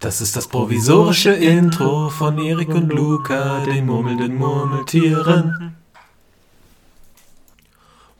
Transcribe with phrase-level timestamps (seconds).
[0.00, 5.76] Das ist das provisorische Intro von Erik und Luca, den murmelnden Murmeltieren.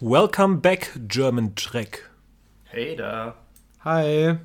[0.01, 2.11] Welcome back, German Trek.
[2.65, 3.35] Hey da.
[3.85, 4.37] Hi,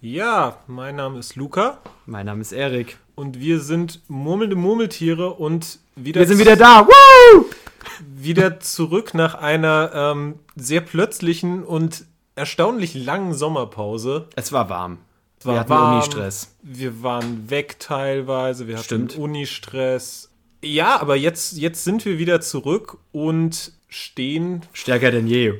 [0.00, 2.98] Ja, mein Name ist Luca mein Name ist Erik.
[3.14, 6.86] und wir sind murmelnde Murmeltiere und wieder, Wir sind wieder da.
[6.86, 7.44] Woo!
[8.14, 12.04] wieder zurück nach einer ähm, sehr plötzlichen und
[12.34, 14.28] erstaunlich langen Sommerpause.
[14.36, 14.98] Es war warm.
[15.44, 16.56] War wir hatten Uni-Stress.
[16.62, 19.16] Wir waren weg teilweise, wir hatten Stimmt.
[19.16, 20.30] Uni-Stress.
[20.62, 25.50] Ja, aber jetzt, jetzt sind wir wieder zurück und stehen Stärker denn je.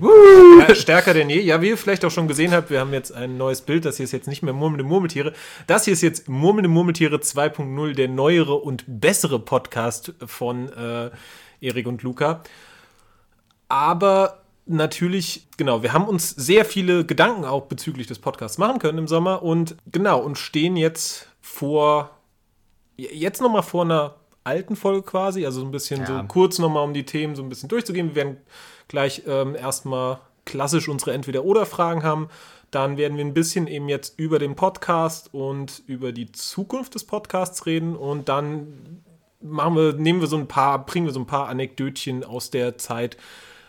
[0.67, 1.41] äh, stärker denn je.
[1.41, 3.85] Ja, wie ihr vielleicht auch schon gesehen habt, wir haben jetzt ein neues Bild.
[3.85, 5.35] Das hier ist jetzt nicht mehr Murmelnde Murmeltiere.
[5.67, 11.11] Das hier ist jetzt Murmelnde Murmeltiere 2.0, der neuere und bessere Podcast von äh,
[11.61, 12.43] Erik und Luca.
[13.69, 18.99] Aber natürlich, genau, wir haben uns sehr viele Gedanken auch bezüglich des Podcasts machen können
[18.99, 22.11] im Sommer und genau, und stehen jetzt vor,
[22.97, 26.07] jetzt nochmal vor einer alten Folge quasi, also so ein bisschen Ja.
[26.07, 28.09] so kurz nochmal um die Themen so ein bisschen durchzugehen.
[28.09, 28.37] Wir werden
[28.89, 32.29] gleich ähm, erstmal klassisch unsere Entweder-Oder-Fragen haben.
[32.71, 37.05] Dann werden wir ein bisschen eben jetzt über den Podcast und über die Zukunft des
[37.05, 39.03] Podcasts reden und dann
[39.41, 42.77] machen wir, nehmen wir so ein paar, bringen wir so ein paar Anekdötchen aus der
[42.79, 43.17] Zeit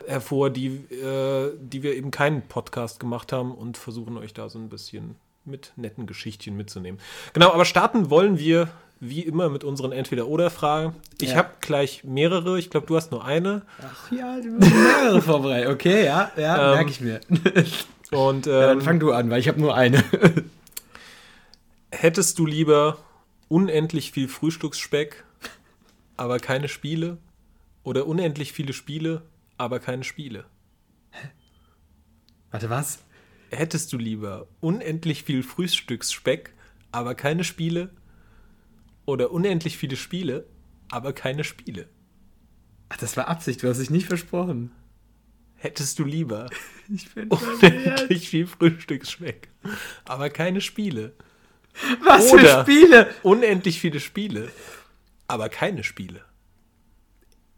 [0.07, 4.59] hervor, die, äh, die wir eben keinen Podcast gemacht haben und versuchen euch da so
[4.59, 6.99] ein bisschen mit netten Geschichtchen mitzunehmen.
[7.33, 10.95] Genau, aber starten wollen wir wie immer mit unseren Entweder-Oder-Fragen.
[11.21, 11.35] Ich Ja.
[11.37, 13.61] habe gleich mehrere, ich glaube, du hast nur eine.
[13.83, 15.71] Ach ja, du musst mehrere vorbereiten.
[15.71, 17.19] Okay, ja, ja, Ähm, merke ich mir.
[18.11, 20.03] Und Ja, dann ähm, fang du an, weil ich habe nur eine.
[21.91, 22.97] hättest du lieber
[23.47, 25.23] unendlich viel Frühstücksspeck,
[26.17, 27.17] aber keine Spiele?
[27.83, 29.21] Oder unendlich viele Spiele,
[29.57, 30.45] aber keine Spiele?
[32.51, 32.99] Warte, was?
[33.49, 36.53] Hättest du lieber unendlich viel Frühstücksspeck,
[36.91, 37.91] aber keine Spiele?
[39.05, 40.47] Oder unendlich viele Spiele,
[40.89, 41.87] aber keine Spiele?
[42.89, 44.71] Ach, das war Absicht, du hast dich nicht versprochen.
[45.55, 46.49] Hättest du lieber
[47.29, 49.49] unendlich viel Frühstücksspeck,
[50.05, 51.13] aber keine Spiele?
[52.03, 53.13] Was Oder- für Spiele?
[53.23, 54.51] Unendlich viele Spiele,
[55.27, 56.23] aber keine Spiele?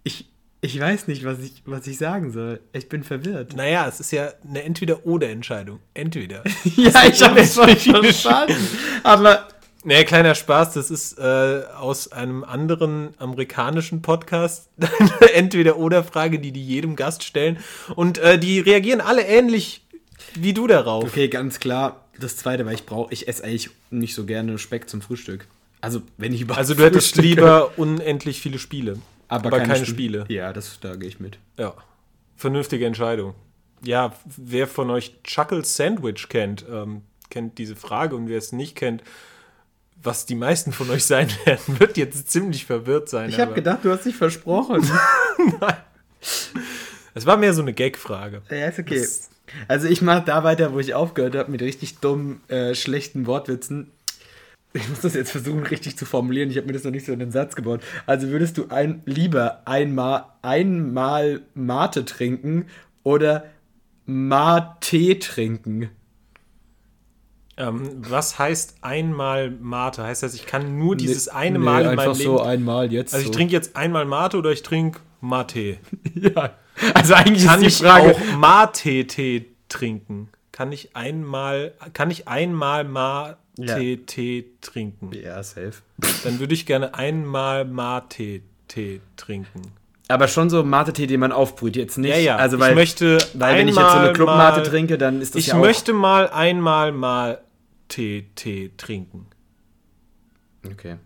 [0.04, 0.30] Ich,
[0.62, 2.60] ich weiß nicht, was ich, was ich sagen soll.
[2.74, 3.56] Ich bin verwirrt.
[3.56, 5.80] Naja, es ist ja eine Entweder-Oder-Entscheidung.
[5.94, 6.44] Entweder.
[6.76, 8.68] Ja, ich habe es voll verstanden.
[9.04, 9.48] Aber
[9.84, 16.66] Nee, kleiner Spaß, das ist äh, aus einem anderen amerikanischen Podcast eine Entweder-Oder-Frage, die die
[16.66, 17.58] jedem Gast stellen.
[17.96, 19.86] Und äh, die reagieren alle ähnlich
[20.34, 21.06] wie du darauf.
[21.06, 22.04] Okay, ganz klar.
[22.20, 25.48] Das zweite, weil ich brauche, ich esse eigentlich nicht so gerne Speck zum Frühstück.
[25.80, 27.28] Also, wenn ich überhaupt Also du hättest frühstücke.
[27.28, 30.26] lieber unendlich viele Spiele, aber, aber, keine, Spiel- Spiele.
[30.30, 31.38] Ja, das, da gehe ich mit.
[31.58, 31.74] Ja,
[32.36, 33.34] vernünftige Entscheidung.
[33.84, 38.76] Ja, wer von euch Chuckle Sandwich kennt, ähm, kennt diese Frage und wer es nicht
[38.76, 39.04] kennt,
[40.02, 43.30] was die meisten von euch sein werden, wird jetzt ziemlich verwirrt sein.
[43.30, 44.88] Ich habe gedacht, du hast dich versprochen.
[47.14, 48.42] Es war mehr so eine Gag-Frage.
[48.50, 49.00] ja, ist okay.
[49.00, 49.30] Das-
[49.68, 53.92] Also ich mache da weiter, wo ich aufgehört habe, mit richtig dummen, äh, schlechten Wortwitzen.
[54.74, 56.52] Ich muss das jetzt versuchen, richtig zu formulieren.
[56.52, 57.82] Ich habe mir das noch nicht so in den Satz gebaut.
[58.06, 62.66] Also würdest du ein, lieber einmal, einmal Mate trinken
[63.04, 63.46] oder
[64.06, 65.90] Mate trinken?
[67.60, 70.04] Ähm, was heißt einmal Mate?
[70.04, 72.24] Heißt das, ich kann nur dieses Nee, eine nee, Mal in einfach meinem Leben.
[72.38, 73.14] so einmal jetzt.
[73.16, 73.34] also ich so.
[73.34, 75.78] trinke jetzt einmal Mate oder ich trinke Mate.
[76.14, 76.52] Ja.
[76.94, 78.12] Also eigentlich Kann ist ich die Frage.
[78.16, 80.30] auch Mate-Tee trinken?
[80.52, 82.84] Kann ich einmal, kann ich einmal
[83.58, 85.12] Mate-Tee trinken?
[85.14, 85.74] Ja, safe.
[86.24, 89.62] Dann würde ich gerne einmal Mate-Tee trinken.
[90.10, 92.12] Aber schon so Mate-Tee, den man aufbrüht, jetzt nicht.
[92.12, 92.36] Ja, ja.
[92.38, 95.36] Also weil, ich möchte weil wenn ich jetzt so eine Clubmate mal- trinke, dann ist
[95.36, 95.60] das Ich ja auch...
[95.60, 99.28] möchte mal einmal Mate-Tee trinken.
[100.66, 100.98] Okay.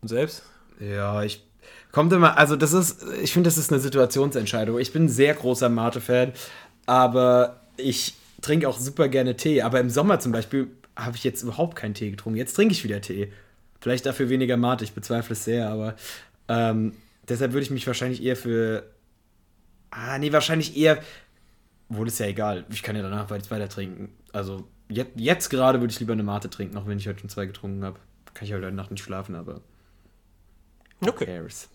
[0.00, 0.42] Und selbst?
[0.80, 1.44] Ja, ich.
[1.92, 4.78] Kommt immer, also das ist, ich finde, das ist eine Situationsentscheidung.
[4.78, 6.32] Ich bin ein sehr großer Mate-Fan,
[6.86, 9.60] aber ich trinke auch super gerne Tee.
[9.60, 12.38] Aber im Sommer zum Beispiel habe ich jetzt überhaupt keinen Tee getrunken.
[12.38, 13.32] Jetzt trinke ich wieder Tee.
[13.80, 15.96] Vielleicht dafür weniger Mate, ich bezweifle es sehr, aber
[16.48, 16.92] ähm,
[17.28, 18.84] deshalb würde ich mich wahrscheinlich eher für.
[19.90, 21.02] Ah, nee, wahrscheinlich eher.
[21.88, 22.64] Wohl ist ja egal.
[22.70, 24.10] Ich kann ja danach weiter trinken.
[24.32, 27.28] Also jetzt, jetzt gerade würde ich lieber eine Mate trinken, auch wenn ich heute schon
[27.28, 27.98] zwei getrunken habe.
[28.34, 29.60] Kann ich heute Nacht nicht schlafen, aber.
[31.00, 31.26] Who Okay.
[31.26, 31.68] cares?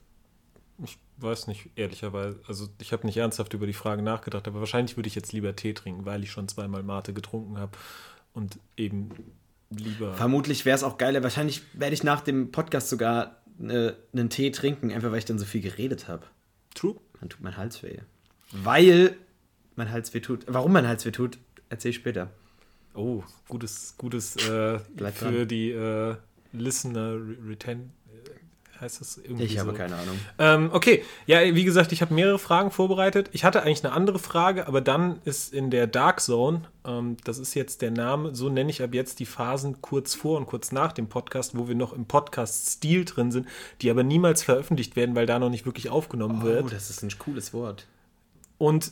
[0.84, 2.40] Ich weiß nicht, ehrlicherweise.
[2.48, 5.56] Also, ich habe nicht ernsthaft über die Frage nachgedacht, aber wahrscheinlich würde ich jetzt lieber
[5.56, 7.78] Tee trinken, weil ich schon zweimal Mate getrunken habe
[8.38, 9.10] und eben
[9.70, 10.14] lieber.
[10.14, 11.24] Vermutlich wäre es auch geiler.
[11.24, 15.40] Wahrscheinlich werde ich nach dem Podcast sogar äh, einen Tee trinken, einfach weil ich dann
[15.40, 16.24] so viel geredet habe.
[16.76, 16.96] True.
[17.20, 17.98] Dann tut mein Hals weh.
[18.52, 19.16] Weil
[19.76, 20.46] mein Hals weh tut.
[20.48, 21.38] Warum mein Hals weh tut,
[21.70, 22.30] erzähle ich später.
[22.94, 25.48] Oh, gutes, gutes äh, für dran.
[25.48, 26.16] die äh,
[26.54, 27.80] Listener Re- Retain.
[27.80, 27.84] äh,
[28.80, 29.76] Heißt das irgendwie Ich habe so?
[29.76, 30.20] keine Ahnung.
[30.38, 33.30] Ähm, okay, ja, wie gesagt, ich habe mehrere Fragen vorbereitet.
[33.34, 37.40] Ich hatte eigentlich eine andere Frage, aber dann ist in der Dark Zone, ähm, das
[37.40, 40.72] ist jetzt der Name, so nenne ich ab jetzt die Phasen kurz vor und kurz
[40.72, 43.48] nach dem Podcast, wo wir noch im Podcast-Stil drin sind,
[43.82, 46.72] die aber niemals veröffentlicht werden, weil da noch nicht wirklich aufgenommen Oh, wird.
[46.72, 47.88] das ist ein cooles Wort.
[48.60, 48.92] Und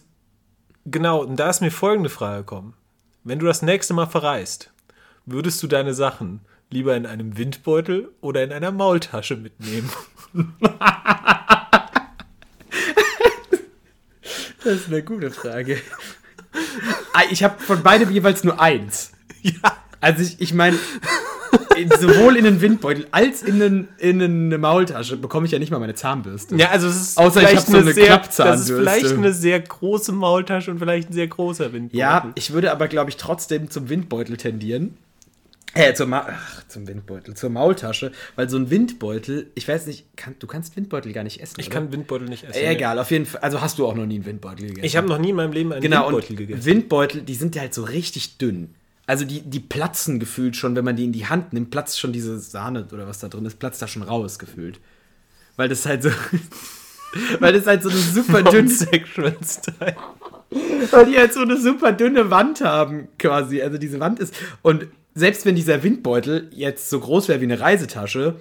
[0.86, 2.74] genau, und da ist mir folgende Frage gekommen.
[3.24, 4.72] Wenn du das nächste Mal verreist,
[5.25, 9.89] würdest du deine Sachen lieber in einem Windbeutel oder in einer Maultasche mitnehmen?
[14.63, 15.77] Das ist eine gute Frage.
[17.13, 19.12] Ah, ich habe von beidem jeweils nur eins.
[19.44, 19.54] ja.
[20.01, 20.77] Also ich, ich meine,
[22.00, 25.80] sowohl in den Windbeutel als in, den, in eine Maultasche bekomme ich ja nicht mal
[25.80, 26.56] meine Zahnbürste.
[26.56, 28.74] Ja, also es ist Außer ich vielleicht hab so eine sehr, Klappzahnbürste.
[28.75, 32.00] Das ist vielleicht eine sehr große Maultasche und vielleicht ein sehr großer Windbeutel.
[32.00, 34.98] Ja, ich würde aber, glaube ich, trotzdem zum Windbeutel tendieren.
[35.75, 40.36] Äh, zum, Ach, zum Windbeutel, zur Maultasche, weil so ein Windbeutel, ich weiß nicht, kann,
[40.39, 41.60] du kannst Windbeutel gar nicht essen.
[41.60, 41.75] ich oder?
[41.75, 42.57] kann Windbeutel nicht essen.
[42.57, 43.42] Äh, egal, auf jeden Fall.
[43.42, 44.86] Also hast du auch noch nie einen Windbeutel gegessen.
[44.86, 46.66] Ich habe noch nie in meinem Leben einen genau, Windbeutel und gegessen.
[46.66, 48.74] Windbeutel, die sind ja halt so richtig dünn.
[49.06, 52.13] Also die, die platzen gefühlt schon, wenn man die in die Hand nimmt, platzt schon
[52.13, 54.80] diese Sahne oder was da drin ist, platzt da schon raus gefühlt.
[55.57, 56.10] Weil das halt so.
[57.39, 58.69] weil das halt so eine super dünne.
[58.69, 59.98] Sexual Style.
[60.92, 63.62] weil die halt so eine super dünne Wand haben, quasi.
[63.62, 64.33] Also diese Wand ist.
[64.62, 68.36] Und selbst wenn dieser Windbeutel jetzt so groß wäre wie eine Reisetasche,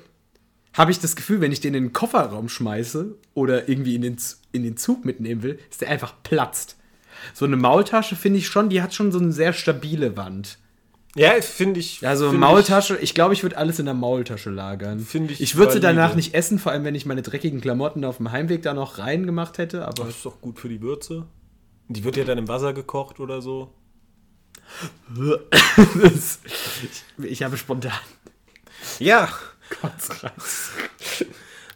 [0.75, 4.17] habe ich das Gefühl, wenn ich den in den Kofferraum schmeiße oder irgendwie in den,
[4.50, 6.76] in den Zug mitnehmen will, ist der einfach platzt.
[7.32, 10.59] So eine Maultasche finde ich schon, die hat schon so eine sehr stabile Wand.
[11.15, 12.05] Ja, finde ich.
[12.05, 14.99] Also find Maultasche, ich glaube, ich würde alles in der Maultasche lagern.
[14.99, 18.05] Find ich ich würde sie danach nicht essen, vor allem wenn ich meine dreckigen Klamotten
[18.05, 21.27] auf dem Heimweg da noch reingemacht hätte, aber Das ist doch gut für die Würze.
[21.87, 23.70] Die wird ja dann im Wasser gekocht oder so.
[26.02, 26.38] Das,
[27.19, 27.93] ich, ich habe spontan
[28.99, 29.28] Ja.
[29.81, 30.70] Kotzreiz.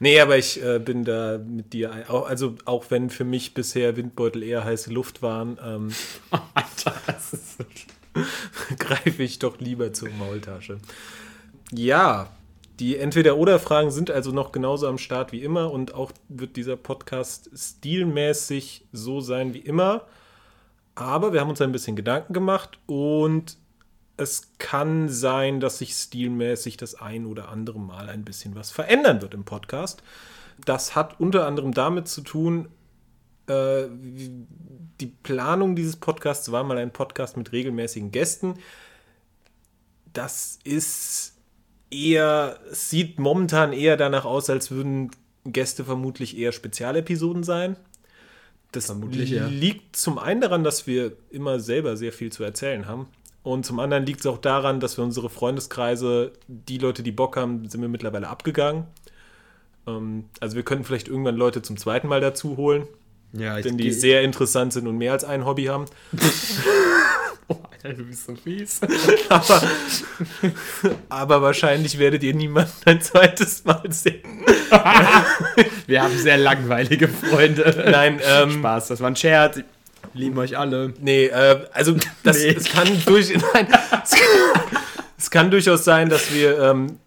[0.00, 1.90] Nee, aber ich äh, bin da mit dir.
[1.90, 5.92] ein- Auch, also, auch wenn für mich bisher Windbeutel eher heiße Luft waren, ähm,
[6.54, 7.64] Alter, das ist so
[8.78, 10.78] greife ich doch lieber zur Maultasche.
[11.72, 12.30] Ja,
[12.78, 17.50] die Entweder-Oder-Fragen sind also noch genauso am Start wie immer und auch wird dieser Podcast
[17.56, 20.06] stilmäßig so sein wie immer.
[20.98, 23.56] Aber wir haben uns ein bisschen Gedanken gemacht und
[24.16, 29.22] es kann sein, dass sich stilmäßig das ein oder andere Mal ein bisschen was verändern
[29.22, 30.02] wird im Podcast.
[30.64, 32.66] Das hat unter anderem damit zu tun,
[33.46, 33.84] äh,
[35.00, 38.54] die Planung dieses Podcasts war mal ein Podcast mit regelmäßigen Gästen.
[40.12, 41.36] Das ist
[41.92, 45.12] eher, sieht momentan eher danach aus, als würden
[45.44, 47.76] Gäste vermutlich eher Spezialepisoden sein.
[48.72, 49.46] Das Vermutlich, ja.
[49.46, 53.06] liegt zum einen daran, dass wir immer selber sehr viel zu erzählen haben.
[53.42, 57.36] Und zum anderen liegt es auch daran, dass wir unsere Freundeskreise, die Leute, die Bock
[57.36, 58.84] haben, sind wir mittlerweile abgegangen.
[59.86, 62.86] Ähm, also wir könnten vielleicht irgendwann Leute zum zweiten Mal dazu holen,
[63.32, 65.86] Ja, ich wenn die sehr interessant sind und mehr als ein Hobby haben.
[67.50, 68.78] Oh, Alter, du bist so fies.
[69.30, 69.62] Aber,
[71.08, 74.20] aber wahrscheinlich werdet ihr niemanden ein zweites Mal sehen.
[75.88, 77.86] Wir haben sehr langweilige Freunde.
[77.90, 79.60] Nein, ähm, Spaß, das war ein Scherz.
[80.12, 80.92] Lieben euch alle.
[81.00, 82.50] Nee, äh, also das, Nee.
[82.50, 83.66] es, kann durch, nein,
[84.04, 84.60] es, kann,
[85.16, 86.98] es kann durchaus sein, dass wir ähm,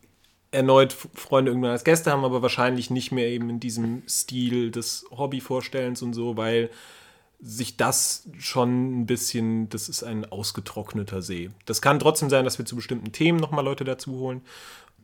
[0.50, 5.06] erneut Freunde irgendwann als Gäste haben, aber wahrscheinlich nicht mehr eben in diesem Stil des
[5.12, 6.72] Hobbyvorstellens und so, weil
[7.40, 11.52] sich das schon ein bisschen, das ist ein ausgetrockneter See.
[11.68, 14.42] Das kann trotzdem sein, dass wir zu bestimmten Themen nochmal Leute dazu holen.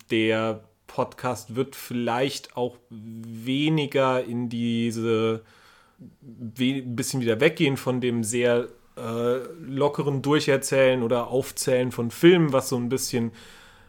[0.09, 5.43] Der Podcast wird vielleicht auch weniger in diese
[5.99, 8.67] ein bisschen wieder weggehen von dem sehr
[8.97, 13.31] äh, lockeren Durcherzählen oder Aufzählen von Filmen, was so ein bisschen,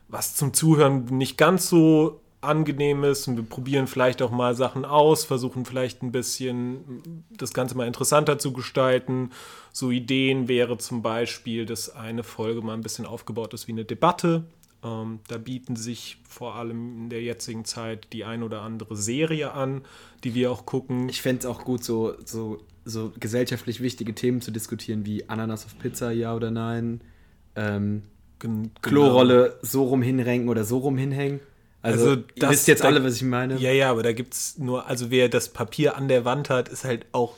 [0.08, 3.28] was zum Zuhören nicht ganz so angenehm ist.
[3.28, 7.86] Und wir probieren vielleicht auch mal Sachen aus, versuchen vielleicht ein bisschen das Ganze mal
[7.86, 9.30] interessanter zu gestalten.
[9.72, 13.84] So Ideen wäre zum Beispiel, dass eine Folge mal ein bisschen aufgebaut ist wie eine
[13.84, 14.44] Debatte.
[14.84, 19.52] Ähm, da bieten sich vor allem in der jetzigen Zeit die ein oder andere Serie
[19.52, 19.82] an,
[20.22, 21.08] die wir auch gucken.
[21.08, 25.64] Ich fände es auch gut, so, so, so gesellschaftlich wichtige Themen zu diskutieren, wie Ananas
[25.66, 27.00] auf Pizza, ja oder nein.
[27.56, 28.04] Ähm,
[28.38, 31.40] Gen- Klorolle so rum hinrenken oder so rum hinhängen.
[31.82, 33.56] Also, Also, ihr das- wisst jetzt da- alle, was ich meine.
[33.58, 36.68] Ja, ja, aber da gibt es nur, also wer das Papier an der Wand hat,
[36.68, 37.34] ist halt auch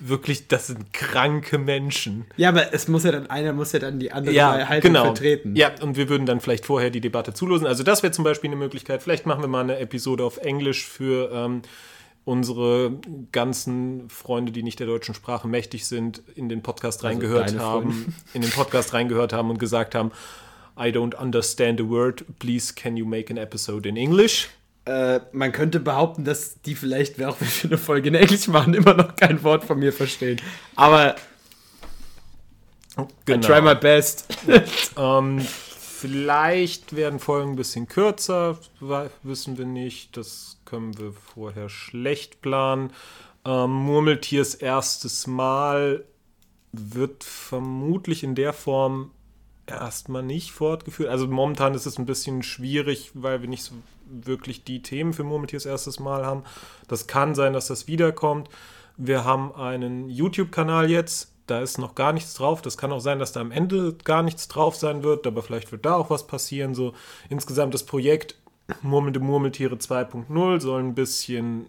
[0.00, 2.26] wirklich, das sind kranke Menschen.
[2.36, 5.04] Ja, aber es muss ja dann, einer muss ja dann die andere Ja, Haltung genau.
[5.06, 5.56] vertreten.
[5.56, 7.66] Ja, und wir würden dann vielleicht vorher die Debatte zulosen.
[7.66, 9.02] Also das wäre zum Beispiel eine Möglichkeit.
[9.02, 11.62] Vielleicht machen wir mal eine Episode auf Englisch für ähm,
[12.24, 12.92] unsere
[13.32, 17.92] ganzen Freunde, die nicht der deutschen Sprache mächtig sind, in den Podcast Also reingehört haben,
[17.92, 18.12] Freunde.
[18.34, 20.10] in den Podcast reingehört haben und gesagt haben,
[20.78, 24.48] I don't understand a word, please can you make an episode in English?
[24.86, 28.74] Äh, man könnte behaupten, dass die vielleicht, auch wenn wir eine Folge in Englisch machen,
[28.74, 30.40] immer noch kein Wort von mir verstehen.
[30.76, 31.16] Aber
[33.28, 34.26] I try my best.
[34.96, 38.58] Ähm, vielleicht werden Folgen ein bisschen kürzer,
[39.22, 40.16] wissen wir nicht.
[40.16, 42.92] Das können wir vorher schlecht planen.
[43.44, 46.04] Ähm, Murmeltiers erstes Mal
[46.72, 49.10] wird vermutlich in der Form
[49.66, 51.10] erstmal nicht fortgeführt.
[51.10, 53.74] Also momentan ist es ein bisschen schwierig, weil wir nicht so
[54.08, 56.44] wirklich die Themen für Murmeltiers erstes Mal haben.
[56.88, 58.48] Das kann sein, dass das wiederkommt.
[58.96, 61.32] Wir haben einen YouTube-Kanal jetzt.
[61.46, 62.62] Da ist noch gar nichts drauf.
[62.62, 65.70] Das kann auch sein, dass da am Ende gar nichts drauf sein wird, aber vielleicht
[65.70, 66.74] wird da auch was passieren.
[66.74, 66.92] So
[67.28, 68.36] insgesamt das Projekt
[68.82, 71.68] Murmelnde Murmeltiere 2.0 soll ein bisschen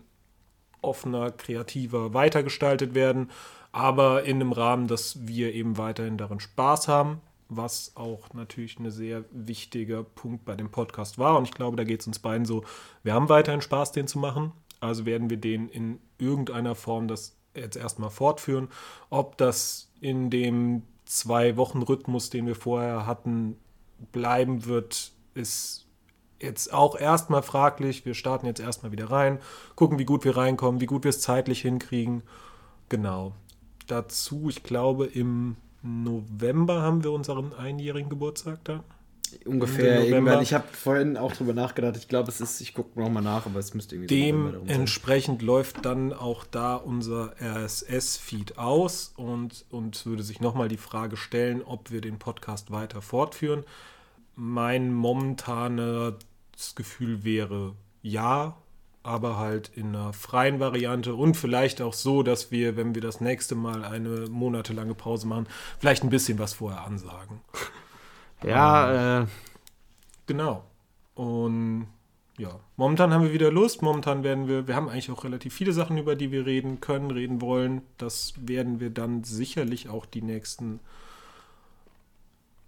[0.82, 3.30] offener, kreativer weitergestaltet werden,
[3.72, 8.92] aber in einem Rahmen, dass wir eben weiterhin darin Spaß haben, was auch natürlich ein
[8.92, 11.38] sehr wichtiger Punkt bei dem Podcast war.
[11.38, 12.64] Und ich glaube, da geht es uns beiden so,
[13.04, 14.52] wir haben weiterhin Spaß, den zu machen.
[14.80, 18.70] Also werden wir den in irgendeiner Form das jetzt erstmal fortführen.
[19.10, 23.58] Ob das in dem Zwei-Wochen-Rhythmus, den wir vorher hatten,
[24.12, 25.86] bleiben wird, ist
[26.40, 28.06] jetzt auch erstmal fraglich.
[28.06, 29.40] Wir starten jetzt erstmal wieder rein,
[29.76, 32.24] gucken, wie gut wir reinkommen, wie gut wir es zeitlich hinkriegen.
[32.90, 33.34] Genau.
[33.88, 38.84] Dazu, ich glaube, im November haben wir unseren einjährigen Geburtstag dann.
[39.46, 40.42] Ungefähr irgendwann.
[40.42, 41.98] Ich habe vorhin auch drüber nachgedacht.
[41.98, 44.08] Ich glaube, es ist, ich gucke nochmal nach, aber es müsste irgendwie.
[44.08, 51.18] Dementsprechend läuft dann auch da unser RSS-Feed aus und uns würde sich nochmal die Frage
[51.18, 53.66] stellen, ob wir den Podcast weiter fortführen.
[54.36, 56.16] Mein momentanes
[56.76, 58.56] Gefühl wäre ja,
[59.08, 63.22] aber halt in einer freien Variante und vielleicht auch so, dass wir, wenn wir das
[63.22, 65.48] nächste Mal eine monatelange Pause machen,
[65.80, 67.42] vielleicht ein bisschen was vorher ansagen.
[68.44, 69.26] Ja, äh,
[70.28, 70.64] Genau.
[71.16, 71.88] Und
[72.38, 73.82] ja, momentan haben wir wieder Lust.
[73.82, 77.10] Momentan werden wir, wir haben eigentlich auch relativ viele Sachen, über die wir reden können,
[77.10, 77.82] reden wollen.
[77.98, 80.80] Das werden wir dann sicherlich auch die nächsten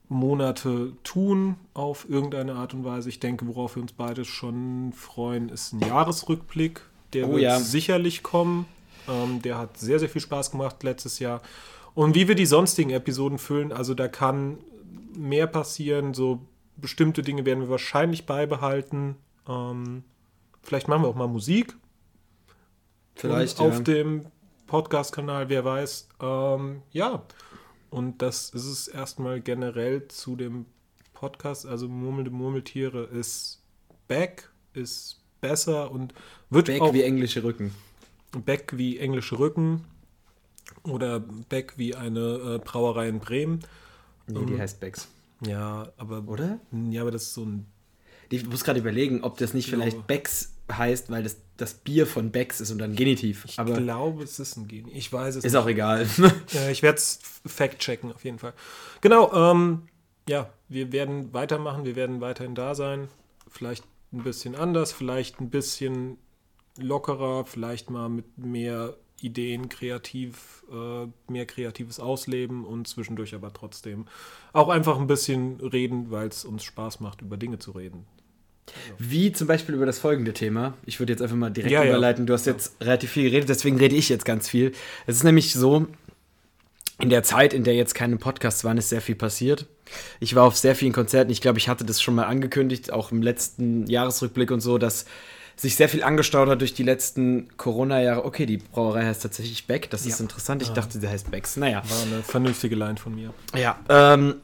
[0.10, 3.10] Monate tun, auf irgendeine Art und Weise.
[3.10, 6.82] Ich denke, worauf wir uns beide schon freuen, ist ein Jahresrückblick.
[7.13, 7.60] Der Oh wird ja.
[7.60, 8.66] sicherlich kommen.
[9.08, 11.42] Ähm, der hat sehr, sehr viel Spaß gemacht letztes Jahr.
[11.94, 14.58] Und wie wir die sonstigen Episoden füllen, also da kann
[15.16, 16.13] mehr passieren.
[16.13, 16.42] So
[16.78, 19.16] bestimmte Dinge werden wir wahrscheinlich beibehalten.
[19.48, 20.04] Ähm,
[20.63, 21.75] vielleicht machen wir auch mal Musik
[23.16, 23.60] vielleicht.
[23.60, 23.80] auf ja.
[23.82, 24.25] dem
[24.68, 26.10] Podcast-Kanal, wer weiß.
[26.22, 27.24] Ähm, ja,
[27.89, 30.65] und das ist es erstmal generell zu dem
[31.13, 31.65] Podcast.
[31.65, 33.62] Also Murmelnde Murmeltiere ist
[34.08, 36.13] back, ist besser und
[36.50, 37.74] wird Back auch wie englische Rücken.
[38.46, 39.86] back wie englische Rücken
[40.84, 43.60] oder back wie eine äh, Brauerei in Bremen.
[44.27, 45.08] Nee, die heißt Becks.
[45.46, 46.60] Ja, aber Oder?
[46.89, 47.65] Ja, aber das ist so ein
[48.29, 52.07] Ich muss gerade überlegen, ob das nicht glaube- vielleicht Becks heißt, weil das das Bier
[52.07, 53.45] von Becks ist und dann Genitiv.
[53.45, 54.91] Ich Aber glaube, es ist ein Genie.
[54.93, 55.61] Ich weiß es ist nicht.
[55.61, 56.07] auch egal.
[56.55, 58.53] Äh, ich werde es fact-checken, auf jeden Fall.
[59.01, 59.83] Genau, ähm,
[60.27, 63.07] ja, wir werden weitermachen, wir werden weiterhin da sein.
[63.47, 63.83] Vielleicht
[64.13, 66.17] ein bisschen anders, vielleicht ein bisschen
[66.77, 74.05] lockerer, vielleicht mal mit mehr Ideen, kreativ, äh, mehr kreatives Ausleben und zwischendurch aber trotzdem
[74.53, 78.05] auch einfach ein bisschen reden, weil es uns Spaß macht, über Dinge zu reden.
[78.97, 80.73] Wie zum Beispiel über das folgende Thema.
[80.85, 81.89] Ich würde jetzt einfach mal direkt Ja, ja.
[81.89, 82.25] überleiten.
[82.25, 84.71] Du hast jetzt relativ viel geredet, deswegen rede ich jetzt ganz viel.
[85.07, 85.88] Es ist nämlich so,
[86.99, 89.67] in der Zeit, in der jetzt keine Podcasts waren, ist sehr viel passiert.
[90.19, 91.31] Ich war auf sehr vielen Konzerten.
[91.31, 95.05] Ich glaube, ich hatte das schon mal angekündigt, auch im letzten Jahresrückblick und so, dass
[95.55, 98.23] sich sehr viel angestaut hat durch die letzten Corona-Jahre.
[98.23, 99.89] Okay, die Brauerei heißt tatsächlich Beck.
[99.89, 100.23] Das ist Ja.
[100.23, 100.61] interessant.
[100.61, 101.57] Ich dachte, der heißt Becks.
[101.57, 101.81] Naja.
[101.85, 103.33] War eine vernünftige Line von mir.
[103.57, 104.35] Ja, ähm,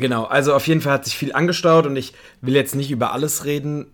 [0.00, 0.24] genau.
[0.24, 3.44] Also auf jeden Fall hat sich viel angestaut und ich will jetzt nicht über alles
[3.44, 3.86] reden,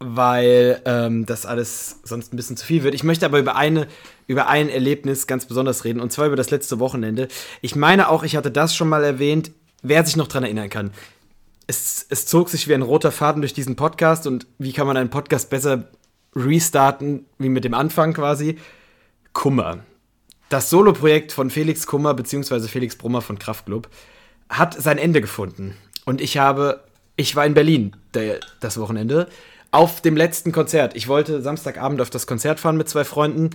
[0.00, 2.94] weil ähm, das alles sonst ein bisschen zu viel wird.
[2.94, 3.88] Ich möchte aber über eine,
[4.26, 7.28] über ein Erlebnis ganz besonders reden und zwar über das letzte Wochenende.
[7.62, 9.50] Ich meine auch, ich hatte das schon mal erwähnt,
[9.82, 10.92] wer sich noch dran erinnern kann.
[11.66, 14.96] Es, es zog sich wie ein roter Faden durch diesen Podcast und wie kann man
[14.96, 15.90] einen Podcast besser
[16.34, 18.58] restarten, wie mit dem Anfang quasi?
[19.32, 19.80] Kummer.
[20.48, 22.68] Das Soloprojekt von Felix Kummer bzw.
[22.68, 23.88] Felix Brummer von Kraftklub
[24.48, 25.76] hat sein Ende gefunden.
[26.04, 26.84] Und ich habe,
[27.16, 29.28] ich war in Berlin der, das Wochenende
[29.70, 30.96] auf dem letzten Konzert.
[30.96, 33.50] Ich wollte Samstagabend auf das Konzert fahren mit zwei Freunden.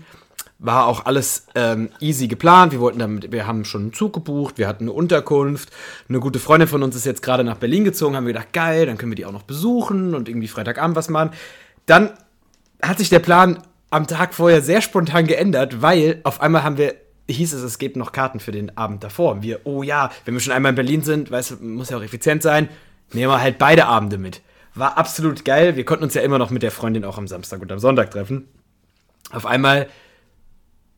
[0.60, 2.72] War auch alles ähm, easy geplant.
[2.72, 5.70] Wir wollten damit, wir haben schon einen Zug gebucht, wir hatten eine Unterkunft.
[6.08, 8.86] Eine gute Freundin von uns ist jetzt gerade nach Berlin gezogen, haben wir gedacht, geil,
[8.86, 11.32] dann können wir die auch noch besuchen und irgendwie Freitagabend was machen.
[11.88, 12.12] Dann
[12.82, 16.96] hat sich der Plan am Tag vorher sehr spontan geändert, weil auf einmal haben wir
[17.30, 19.34] hieß es, es gibt noch Karten für den Abend davor.
[19.34, 21.98] Und wir, oh ja, wenn wir schon einmal in Berlin sind, weißt du, muss ja
[21.98, 22.70] auch effizient sein,
[23.13, 24.42] nehmen wir halt beide Abende mit.
[24.75, 25.75] War absolut geil.
[25.75, 28.12] Wir konnten uns ja immer noch mit der Freundin auch am Samstag und am Sonntag
[28.12, 28.48] treffen.
[29.32, 29.88] Auf einmal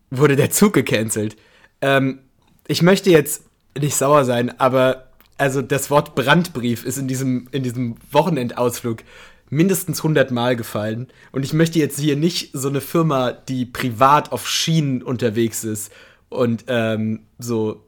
[0.09, 1.35] wurde der Zug gecancelt.
[1.81, 2.19] Ähm,
[2.67, 3.43] ich möchte jetzt
[3.77, 9.03] nicht sauer sein, aber also das Wort Brandbrief ist in diesem, in diesem Wochenendausflug
[9.49, 11.07] mindestens 100 Mal gefallen.
[11.31, 15.91] Und ich möchte jetzt hier nicht so eine Firma, die privat auf Schienen unterwegs ist
[16.37, 17.85] und ähm, so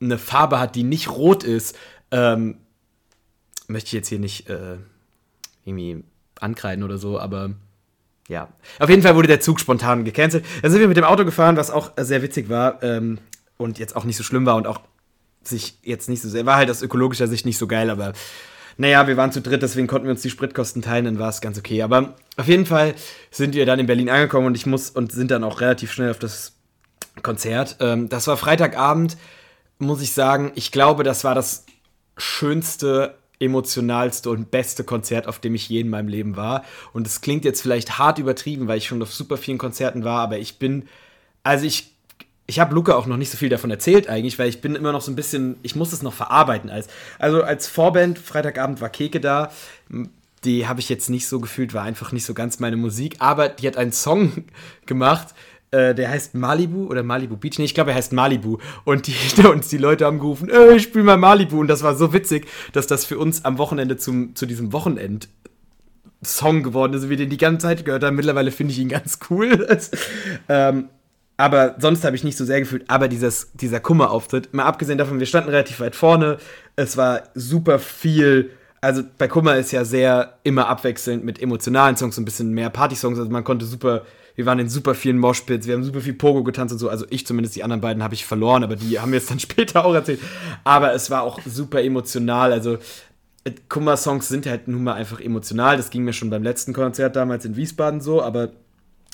[0.00, 1.76] eine Farbe hat, die nicht rot ist,
[2.10, 2.58] ähm,
[3.66, 4.76] möchte ich jetzt hier nicht äh,
[5.64, 6.04] irgendwie
[6.40, 7.50] ankreiden oder so, aber
[8.28, 8.48] ja.
[8.78, 10.44] Auf jeden Fall wurde der Zug spontan gecancelt.
[10.62, 13.18] Dann sind wir mit dem Auto gefahren, was auch sehr witzig war ähm,
[13.56, 14.80] und jetzt auch nicht so schlimm war und auch
[15.42, 18.12] sich jetzt nicht so sehr, war halt aus ökologischer Sicht nicht so geil, aber
[18.76, 21.40] naja, wir waren zu dritt, deswegen konnten wir uns die Spritkosten teilen, dann war es
[21.40, 21.82] ganz okay.
[21.82, 22.94] Aber auf jeden Fall
[23.30, 26.10] sind wir dann in Berlin angekommen und ich muss und sind dann auch relativ schnell
[26.10, 26.57] auf das
[27.22, 27.76] Konzert.
[27.80, 29.16] Ähm, das war Freitagabend,
[29.78, 30.52] muss ich sagen.
[30.54, 31.64] Ich glaube, das war das
[32.16, 36.64] schönste, emotionalste und beste Konzert, auf dem ich je in meinem Leben war.
[36.92, 40.20] Und es klingt jetzt vielleicht hart übertrieben, weil ich schon auf super vielen Konzerten war,
[40.20, 40.88] aber ich bin,
[41.44, 41.94] also ich
[42.50, 44.90] ich habe Luca auch noch nicht so viel davon erzählt eigentlich, weil ich bin immer
[44.90, 46.88] noch so ein bisschen, ich muss es noch verarbeiten als.
[47.18, 49.52] Also als Vorband, Freitagabend war Keke da.
[50.44, 53.50] Die habe ich jetzt nicht so gefühlt, war einfach nicht so ganz meine Musik, aber
[53.50, 54.44] die hat einen Song
[54.86, 55.34] gemacht,
[55.70, 57.58] äh, der heißt Malibu oder Malibu Beach.
[57.58, 58.58] Nee, ich glaube, er heißt Malibu.
[58.84, 59.14] Und die,
[59.46, 61.60] uns die Leute haben gerufen, ey, ich spiel mal Malibu.
[61.60, 65.28] Und das war so witzig, dass das für uns am Wochenende zum, zu diesem Wochenend
[66.22, 68.16] Song geworden ist, wie wir den die ganze Zeit gehört haben.
[68.16, 69.68] Mittlerweile finde ich ihn ganz cool.
[70.48, 70.88] ähm,
[71.36, 72.84] aber sonst habe ich nicht so sehr gefühlt.
[72.88, 76.38] Aber dieses, dieser Kummer-Auftritt, mal abgesehen davon, wir standen relativ weit vorne.
[76.74, 78.50] Es war super viel.
[78.80, 83.18] Also bei Kummer ist ja sehr immer abwechselnd mit emotionalen Songs, ein bisschen mehr Party-Songs.
[83.18, 84.04] Also man konnte super,
[84.38, 86.88] wir waren in super vielen Moshpits, wir haben super viel Pogo getanzt und so.
[86.88, 89.40] Also ich zumindest, die anderen beiden habe ich verloren, aber die haben mir jetzt dann
[89.40, 90.20] später auch erzählt.
[90.62, 92.52] Aber es war auch super emotional.
[92.52, 92.78] Also
[93.68, 95.76] Kummer-Songs sind halt nun mal einfach emotional.
[95.76, 98.52] Das ging mir schon beim letzten Konzert damals in Wiesbaden so, aber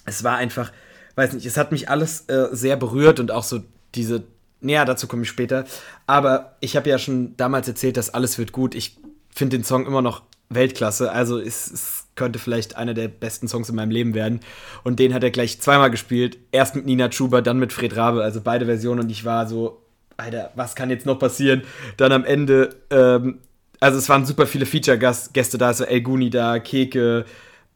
[0.04, 0.70] es war einfach
[1.16, 3.60] weiß nicht, es hat mich alles äh, sehr berührt und auch so
[3.94, 4.24] diese,
[4.60, 5.64] näher dazu komme ich später.
[6.06, 8.74] Aber ich habe ja schon damals erzählt, dass alles wird gut.
[8.74, 8.98] Ich
[9.30, 11.12] finde den Song immer noch Weltklasse.
[11.12, 14.40] Also es, es, könnte vielleicht einer der besten Songs in meinem Leben werden.
[14.82, 16.38] Und den hat er gleich zweimal gespielt.
[16.52, 18.22] Erst mit Nina Chuba, dann mit Fred Rabe.
[18.22, 19.00] Also beide Versionen.
[19.00, 19.82] Und ich war so,
[20.16, 21.62] Alter, was kann jetzt noch passieren?
[21.96, 23.38] Dann am Ende, ähm,
[23.80, 25.68] also es waren super viele Feature-Gäste da.
[25.68, 27.24] Also El Guni da, Keke,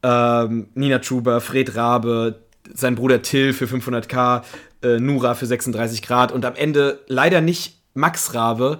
[0.03, 2.39] ähm, Nina Chuba, Fred Rabe,
[2.73, 4.43] sein Bruder Till für 500k,
[4.83, 8.79] äh, Nura für 36 Grad und am Ende leider nicht Max Rabe,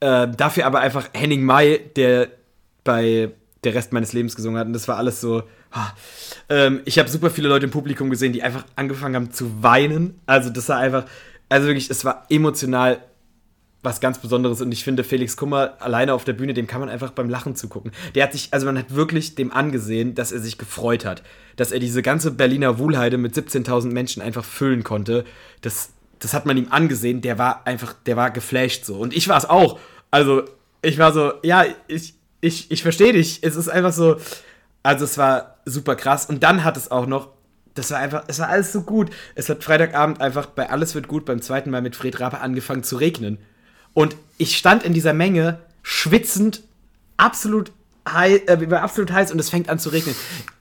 [0.00, 2.28] äh, dafür aber einfach Henning May, der
[2.84, 3.30] bei
[3.66, 5.42] der Rest meines Lebens gesungen hat und das war alles so.
[5.72, 5.90] Ah.
[6.48, 10.18] Ähm, ich habe super viele Leute im Publikum gesehen, die einfach angefangen haben zu weinen.
[10.24, 11.04] Also das war einfach,
[11.48, 13.00] also wirklich, es war emotional
[13.82, 16.88] was ganz Besonderes und ich finde Felix Kummer alleine auf der Bühne, dem kann man
[16.88, 17.92] einfach beim Lachen zugucken.
[18.14, 21.22] Der hat sich, also man hat wirklich dem angesehen, dass er sich gefreut hat,
[21.54, 25.24] dass er diese ganze Berliner Wohlheide mit 17.000 Menschen einfach füllen konnte.
[25.60, 28.96] Das, das hat man ihm angesehen, der war einfach, der war geflasht so.
[28.96, 29.78] Und ich war es auch.
[30.10, 30.42] Also
[30.82, 32.14] ich war so, ja, ich,
[32.46, 33.42] ich, ich verstehe dich.
[33.42, 34.16] Es ist einfach so,
[34.82, 36.26] also es war super krass.
[36.26, 37.28] Und dann hat es auch noch
[37.76, 39.10] das war einfach, es war alles so gut.
[39.34, 42.82] Es hat Freitagabend einfach bei Alles wird gut beim zweiten Mal mit Fred Rabe angefangen
[42.82, 43.38] zu regnen.
[43.92, 46.62] Und ich stand in dieser Menge schwitzend,
[47.16, 47.72] absolut
[48.08, 50.14] heiß, äh, absolut heiß und es fängt an zu regnen.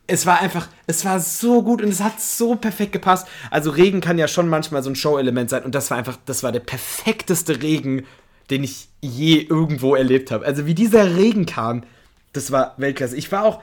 [0.07, 3.27] Es war einfach, es war so gut und es hat so perfekt gepasst.
[3.49, 6.43] Also Regen kann ja schon manchmal so ein Show-Element sein und das war einfach, das
[6.43, 8.05] war der perfekteste Regen,
[8.49, 10.45] den ich je irgendwo erlebt habe.
[10.45, 11.83] Also wie dieser Regen kam,
[12.33, 13.15] das war Weltklasse.
[13.15, 13.61] Ich war auch,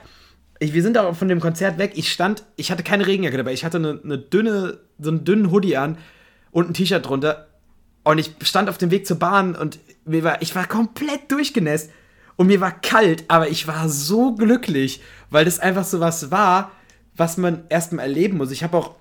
[0.58, 1.92] ich, wir sind auch von dem Konzert weg.
[1.94, 3.52] Ich stand, ich hatte keine Regenjacke dabei.
[3.52, 5.98] Ich hatte eine, eine dünne, so einen dünnen Hoodie an
[6.50, 7.48] und ein T-Shirt drunter.
[8.04, 11.90] Und ich stand auf dem Weg zur Bahn und mir war, ich war komplett durchgenässt.
[12.36, 16.72] Und mir war kalt, aber ich war so glücklich, weil das einfach so was war,
[17.14, 18.50] was man erstmal erleben muss.
[18.50, 18.94] Ich habe auch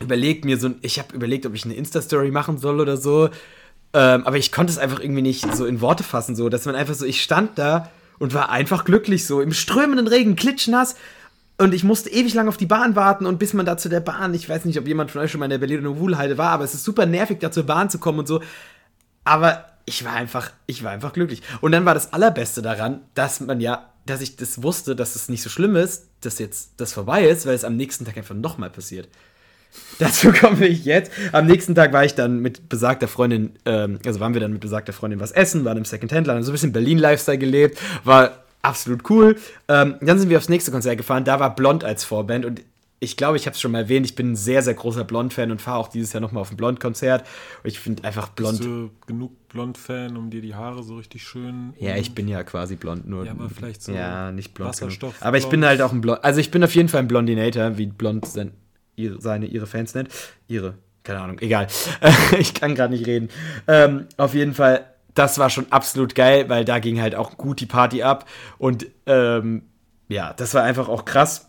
[0.00, 3.30] überlegt, mir so, ich habe überlegt, ob ich eine Insta-Story machen soll oder so.
[3.94, 6.74] Ähm, aber ich konnte es einfach irgendwie nicht so in Worte fassen, so, dass man
[6.74, 10.96] einfach so, ich stand da und war einfach glücklich, so im strömenden Regen, klitschnass,
[11.56, 14.00] und ich musste ewig lang auf die Bahn warten und bis man da zu der
[14.00, 16.50] Bahn, ich weiß nicht, ob jemand von euch schon mal in der Berliner Wuhlheide war,
[16.50, 18.42] aber es ist super nervig, da zur Bahn zu kommen und so.
[19.22, 21.42] Aber ich war einfach, ich war einfach glücklich.
[21.60, 25.28] Und dann war das Allerbeste daran, dass man ja, dass ich das wusste, dass es
[25.28, 28.34] nicht so schlimm ist, dass jetzt das vorbei ist, weil es am nächsten Tag einfach
[28.34, 29.08] nochmal passiert.
[29.98, 31.12] Dazu komme ich jetzt.
[31.32, 34.60] Am nächsten Tag war ich dann mit besagter Freundin, ähm, also waren wir dann mit
[34.60, 39.36] besagter Freundin was essen, waren im Second-Hand-Laden, so ein bisschen Berlin-Lifestyle gelebt, war absolut cool.
[39.68, 41.24] Ähm, dann sind wir aufs nächste Konzert gefahren.
[41.24, 42.62] Da war Blond als Vorband und
[43.00, 45.50] ich glaube, ich habe es schon mal erwähnt, ich bin ein sehr, sehr großer Blond-Fan
[45.50, 47.26] und fahre auch dieses Jahr nochmal auf ein Blond-Konzert.
[47.62, 48.58] Ich finde einfach Blond.
[48.58, 51.74] Bist du genug Blond-Fan, um dir die Haare so richtig schön.
[51.78, 53.26] Ja, ich bin ja quasi blond, nur.
[53.26, 53.92] Ja, aber vielleicht so.
[53.92, 54.70] Ja, nicht blond.
[54.70, 55.14] Wasserstoff.
[55.20, 56.24] Aber ich bin halt auch ein Blond.
[56.24, 58.52] Also ich bin auf jeden Fall ein Blondinator, wie Blond sein,
[58.96, 60.08] ihre, seine, ihre Fans nennt.
[60.48, 61.66] Ihre, keine Ahnung, egal.
[62.38, 63.28] ich kann gerade nicht reden.
[63.66, 67.60] Ähm, auf jeden Fall, das war schon absolut geil, weil da ging halt auch gut
[67.60, 68.28] die Party ab.
[68.58, 69.62] Und ähm,
[70.08, 71.48] ja, das war einfach auch krass.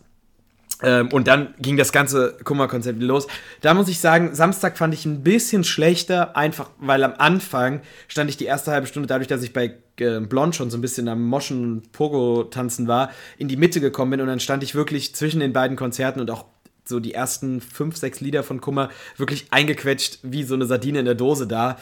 [0.82, 3.26] Ähm, und dann ging das ganze Kummerkonzept los.
[3.62, 8.28] Da muss ich sagen, Samstag fand ich ein bisschen schlechter, einfach weil am Anfang stand
[8.28, 11.08] ich die erste halbe Stunde, dadurch, dass ich bei äh, Blond schon so ein bisschen
[11.08, 15.14] am Moschen und Pogo-Tanzen war, in die Mitte gekommen bin und dann stand ich wirklich
[15.14, 16.44] zwischen den beiden Konzerten und auch
[16.88, 21.04] so die ersten fünf, sechs Lieder von Kummer wirklich eingequetscht wie so eine Sardine in
[21.04, 21.76] der Dose da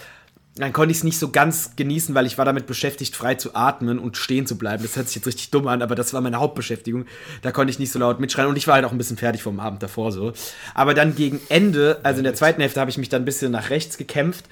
[0.56, 3.56] dann konnte ich es nicht so ganz genießen, weil ich war damit beschäftigt, frei zu
[3.56, 4.84] atmen und stehen zu bleiben.
[4.84, 7.06] Das hört sich jetzt richtig dumm an, aber das war meine Hauptbeschäftigung.
[7.42, 9.42] Da konnte ich nicht so laut mitschreien und ich war halt auch ein bisschen fertig
[9.42, 10.32] vom Abend davor so.
[10.72, 13.50] Aber dann gegen Ende, also in der zweiten Hälfte, habe ich mich dann ein bisschen
[13.50, 14.44] nach rechts gekämpft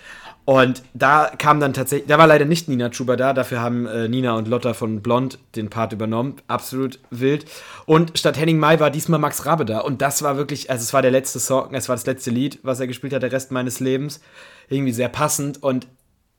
[0.45, 4.09] und da kam dann tatsächlich, da war leider nicht Nina Chuba da, dafür haben äh,
[4.09, 6.37] Nina und Lotta von Blond den Part übernommen.
[6.49, 7.45] Absolut wild.
[7.87, 9.79] Und statt Henning Mai war diesmal Max Rabe da.
[9.81, 12.59] Und das war wirklich, also es war der letzte Song, es war das letzte Lied,
[12.65, 14.21] was er gespielt hat, der Rest meines Lebens.
[14.69, 15.63] Irgendwie sehr passend.
[15.63, 15.87] Und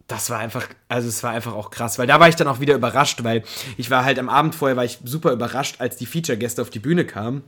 [0.08, 2.60] das war einfach, also es war einfach auch krass, weil da war ich dann auch
[2.60, 3.44] wieder überrascht, weil
[3.78, 6.80] ich war halt am Abend vorher, war ich super überrascht, als die Feature-Gäste auf die
[6.80, 7.44] Bühne kamen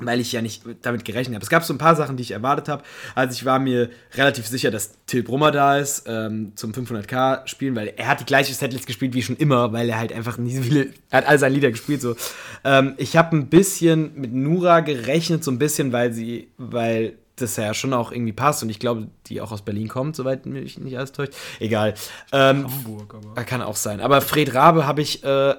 [0.00, 1.44] weil ich ja nicht damit gerechnet habe.
[1.44, 2.82] Es gab so ein paar Sachen, die ich erwartet habe.
[3.14, 7.76] Also ich war mir relativ sicher, dass Till Brummer da ist ähm, zum 500k spielen,
[7.76, 10.56] weil er hat die gleiche Setlist gespielt wie schon immer, weil er halt einfach nie
[10.56, 12.16] so viele, er hat all seine Lieder gespielt so.
[12.64, 17.56] Ähm, ich habe ein bisschen mit Nura gerechnet, so ein bisschen, weil sie, weil das
[17.56, 20.78] ja schon auch irgendwie passt und ich glaube, die auch aus Berlin kommt, soweit mich
[20.78, 21.32] nicht alles täuscht.
[21.58, 21.94] Egal.
[22.32, 23.44] Ähm, Hamburg, aber.
[23.44, 24.00] Kann auch sein.
[24.00, 25.54] Aber Fred Rabe habe ich äh,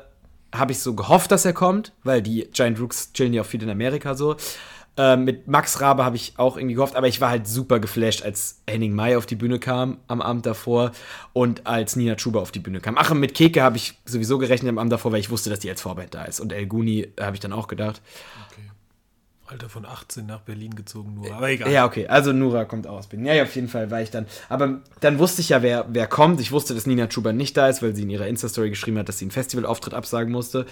[0.53, 3.62] habe ich so gehofft, dass er kommt, weil die Giant Rooks chillen ja auch viel
[3.62, 4.36] in Amerika so.
[4.97, 8.23] Ähm, mit Max Rabe habe ich auch irgendwie gehofft, aber ich war halt super geflasht,
[8.23, 10.91] als Henning May auf die Bühne kam am Abend davor
[11.34, 12.97] und als Nina Chuba auf die Bühne kam.
[12.97, 15.69] Ach, mit Keke habe ich sowieso gerechnet am Abend davor, weil ich wusste, dass die
[15.69, 16.39] als Vorband da ist.
[16.39, 18.01] Und El Guni habe ich dann auch gedacht.
[18.51, 18.69] Okay.
[19.47, 21.38] Alter von 18 nach Berlin gezogen, Nura.
[21.38, 21.71] Aber egal.
[21.71, 22.08] Ja, okay.
[22.08, 23.27] Also Nura kommt aus Berlin.
[23.27, 24.25] Ja, ja, auf jeden Fall war ich dann.
[24.49, 26.39] Aber dann wusste ich ja, wer, wer kommt.
[26.39, 29.08] Ich wusste, dass Nina Chuba nicht da ist, weil sie in ihrer Insta-Story geschrieben hat,
[29.08, 30.65] dass sie einen Festivalauftritt absagen musste.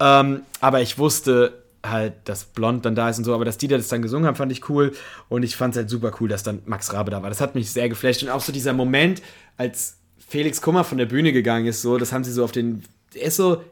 [0.00, 3.32] Ähm, aber ich wusste halt, dass Blond dann da ist und so.
[3.32, 4.92] Aber dass die das dann gesungen haben, fand ich cool.
[5.28, 7.28] Und ich fand es halt super cool, dass dann Max Rabe da war.
[7.28, 8.24] Das hat mich sehr geflasht.
[8.24, 9.22] Und auch so dieser Moment,
[9.56, 12.82] als Felix Kummer von der Bühne gegangen ist, so, das haben sie so auf den.
[13.14, 13.62] Er ist so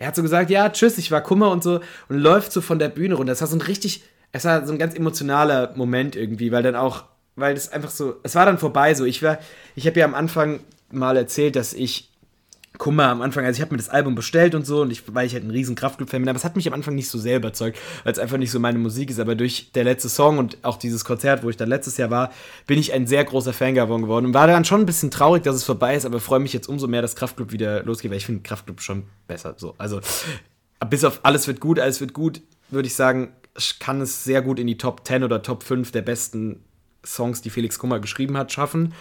[0.00, 2.78] er hat so gesagt, ja, tschüss, ich war Kummer und so und läuft so von
[2.78, 3.32] der Bühne runter.
[3.32, 6.74] Das war so ein richtig, es war so ein ganz emotionaler Moment irgendwie, weil dann
[6.74, 7.04] auch,
[7.36, 9.04] weil es einfach so, es war dann vorbei so.
[9.04, 9.38] Ich war,
[9.76, 10.60] ich habe ja am Anfang
[10.90, 12.09] mal erzählt, dass ich
[12.80, 15.26] Kummer am Anfang, also ich habe mir das Album bestellt und so, und ich, weil
[15.26, 17.36] ich halt ein riesen Kraftclub-Fan bin, aber es hat mich am Anfang nicht so sehr
[17.36, 19.20] überzeugt, weil es einfach nicht so meine Musik ist.
[19.20, 22.32] Aber durch der letzte Song und auch dieses Konzert, wo ich dann letztes Jahr war,
[22.66, 25.54] bin ich ein sehr großer Fan geworden und war dann schon ein bisschen traurig, dass
[25.54, 28.26] es vorbei ist, aber freue mich jetzt umso mehr, dass Kraftclub wieder losgeht, weil ich
[28.26, 29.54] finde Kraftclub schon besser.
[29.58, 30.00] So, also
[30.88, 32.40] bis auf alles wird gut, alles wird gut,
[32.70, 33.28] würde ich sagen,
[33.78, 36.64] kann es sehr gut in die Top 10 oder Top 5 der besten
[37.04, 38.94] Songs, die Felix Kummer geschrieben hat, schaffen.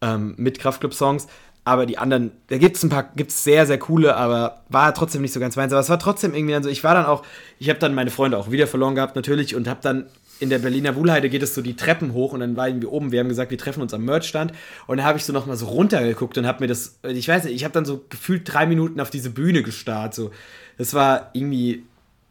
[0.00, 1.28] Ähm, mit Kraftclub-Songs.
[1.66, 4.92] Aber die anderen, da gibt es ein paar, gibt es sehr, sehr coole, aber war
[4.92, 5.72] trotzdem nicht so ganz meins.
[5.72, 7.24] Aber es war trotzdem irgendwie dann so, ich war dann auch,
[7.58, 10.06] ich habe dann meine Freunde auch wieder verloren gehabt natürlich und habe dann
[10.40, 13.12] in der Berliner Wuhlheide geht es so die Treppen hoch und dann waren wir oben,
[13.12, 14.52] wir haben gesagt, wir treffen uns am Merchstand
[14.86, 17.54] und dann habe ich so nochmal so runtergeguckt und habe mir das, ich weiß nicht,
[17.54, 20.30] ich habe dann so gefühlt drei Minuten auf diese Bühne gestarrt, so.
[20.76, 21.84] Das war irgendwie,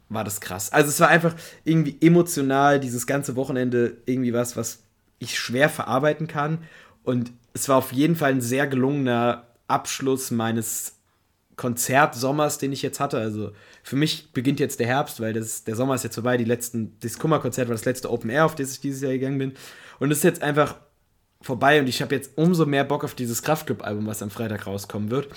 [0.09, 0.71] war das krass.
[0.71, 4.83] Also es war einfach irgendwie emotional, dieses ganze Wochenende irgendwie was, was
[5.19, 6.59] ich schwer verarbeiten kann
[7.03, 10.97] und es war auf jeden Fall ein sehr gelungener Abschluss meines
[11.55, 13.17] Konzertsommers, den ich jetzt hatte.
[13.17, 13.51] Also
[13.83, 16.37] für mich beginnt jetzt der Herbst, weil das, der Sommer ist jetzt vorbei.
[16.37, 19.37] Die letzten, das Kummer-Konzert war das letzte Open Air, auf das ich dieses Jahr gegangen
[19.37, 19.53] bin.
[19.99, 20.75] Und es ist jetzt einfach
[21.41, 25.11] vorbei und ich habe jetzt umso mehr Bock auf dieses Kraftclub-Album, was am Freitag rauskommen
[25.11, 25.27] wird.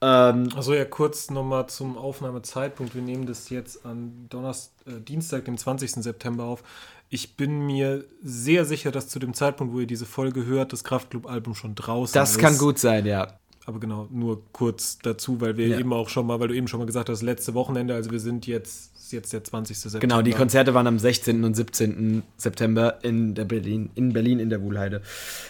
[0.00, 2.94] Ähm, also ja, kurz nochmal zum Aufnahmezeitpunkt.
[2.94, 6.02] Wir nehmen das jetzt an Donnerstag, äh, Dienstag, dem 20.
[6.02, 6.62] September auf.
[7.10, 10.84] Ich bin mir sehr sicher, dass zu dem Zeitpunkt, wo ihr diese Folge hört, das
[10.84, 12.36] Kraftclub-Album schon draußen das ist.
[12.36, 13.38] Das kann gut sein, ja.
[13.64, 15.78] Aber genau, nur kurz dazu, weil wir ja.
[15.78, 18.20] eben auch schon mal, weil du eben schon mal gesagt hast, letzte Wochenende, also wir
[18.20, 19.78] sind jetzt ist jetzt der 20.
[19.78, 20.00] September.
[20.00, 21.42] Genau, die Konzerte waren am 16.
[21.44, 22.22] und 17.
[22.36, 25.00] September in der Berlin, in Berlin in der Wuhlheide.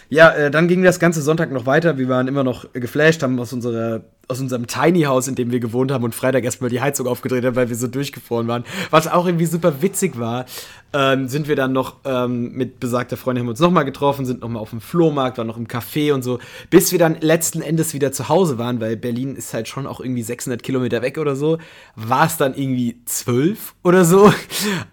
[0.09, 1.99] Ja, äh, dann ging das ganze Sonntag noch weiter.
[1.99, 5.59] Wir waren immer noch geflasht, haben aus unserer aus unserem Tiny House, in dem wir
[5.59, 8.65] gewohnt haben und Freitag erstmal die Heizung aufgedreht haben, weil wir so durchgefroren waren.
[8.91, 10.45] Was auch irgendwie super witzig war,
[10.93, 14.63] ähm, sind wir dann noch ähm, mit besagter Freundin haben uns nochmal getroffen, sind nochmal
[14.63, 16.39] auf dem Flohmarkt, waren noch im Café und so,
[16.71, 20.01] bis wir dann letzten Endes wieder zu Hause waren, weil Berlin ist halt schon auch
[20.01, 21.59] irgendwie 600 Kilometer weg oder so,
[21.97, 24.33] war es dann irgendwie zwölf oder so.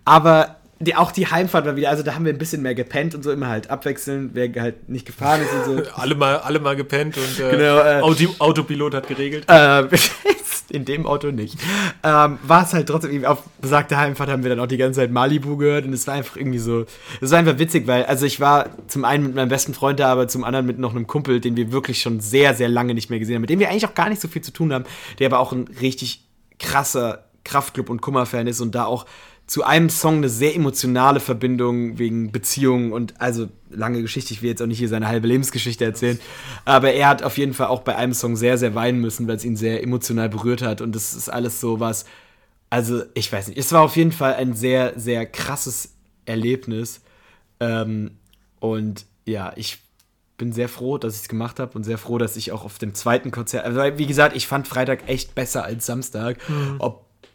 [0.06, 3.16] Aber die, auch die Heimfahrt war wieder, also da haben wir ein bisschen mehr gepennt
[3.16, 5.92] und so, immer halt abwechselnd, wer halt nicht gefahren ist und so.
[5.96, 9.46] alle, mal, alle mal gepennt und äh, Genau, äh, Auto, Autopilot hat geregelt.
[9.48, 9.90] Ähm,
[10.70, 11.58] in dem Auto nicht.
[12.04, 15.12] Ähm, war es halt trotzdem auf besagte Heimfahrt haben wir dann auch die ganze Zeit
[15.12, 16.86] Malibu gehört und es war einfach irgendwie so,
[17.22, 20.12] es war einfach witzig, weil, also ich war zum einen mit meinem besten Freund da,
[20.12, 23.10] aber zum anderen mit noch einem Kumpel, den wir wirklich schon sehr, sehr lange nicht
[23.10, 24.86] mehr gesehen haben, mit dem wir eigentlich auch gar nicht so viel zu tun haben,
[25.20, 26.26] der aber auch ein richtig
[26.60, 29.06] krasser Kraftclub- und Kummer-Fan ist und da auch
[29.48, 34.50] zu einem Song eine sehr emotionale Verbindung wegen Beziehungen und also lange Geschichte, ich will
[34.50, 36.20] jetzt auch nicht hier seine halbe Lebensgeschichte erzählen,
[36.66, 39.36] aber er hat auf jeden Fall auch bei einem Song sehr, sehr weinen müssen, weil
[39.36, 42.06] es ihn sehr emotional berührt hat und das ist alles so was,
[42.72, 45.94] also ich weiß nicht, es war auf jeden Fall ein sehr, sehr krasses
[46.26, 47.02] Erlebnis
[47.60, 48.18] ähm,
[48.60, 49.78] und ja, ich
[50.38, 52.80] bin sehr froh, dass ich es gemacht habe und sehr froh, dass ich auch auf
[52.80, 56.82] dem zweiten Konzert, also wie gesagt, ich fand Freitag echt besser als Samstag, Mhm.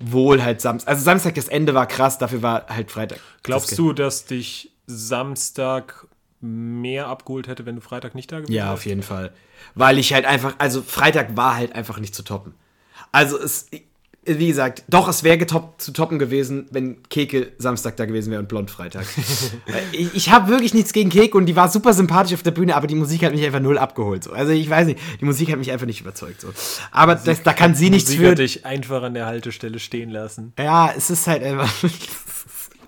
[0.01, 3.21] Obwohl halt Samstag, also Samstag das Ende war krass, dafür war halt Freitag.
[3.43, 6.07] Glaubst das du, dass dich Samstag
[6.41, 8.75] mehr abgeholt hätte, wenn du Freitag nicht da gewesen Ja, wärst?
[8.75, 9.33] auf jeden Fall.
[9.75, 12.55] Weil ich halt einfach, also Freitag war halt einfach nicht zu toppen.
[13.13, 13.67] Also es,
[14.25, 18.49] wie gesagt, doch, es wäre zu toppen gewesen, wenn Keke Samstag da gewesen wäre und
[18.49, 19.07] Blond Freitag.
[19.93, 22.77] ich ich habe wirklich nichts gegen Keke und die war super sympathisch auf der Bühne,
[22.77, 24.25] aber die Musik hat mich einfach null abgeholt.
[24.25, 24.33] So.
[24.33, 26.43] Also ich weiß nicht, die Musik hat mich einfach nicht überzeugt.
[26.43, 26.49] So.
[26.91, 28.31] Aber das, da kann sie nichts Musik für.
[28.33, 30.53] hat dich einfach an der Haltestelle stehen lassen.
[30.59, 31.73] Ja, es ist halt einfach.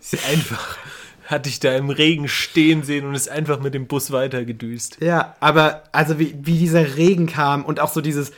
[0.04, 0.76] Sie einfach
[1.24, 4.98] hat dich da im Regen stehen sehen und ist einfach mit dem Bus weitergedüst.
[5.00, 8.32] Ja, aber also wie, wie dieser Regen kam und auch so dieses,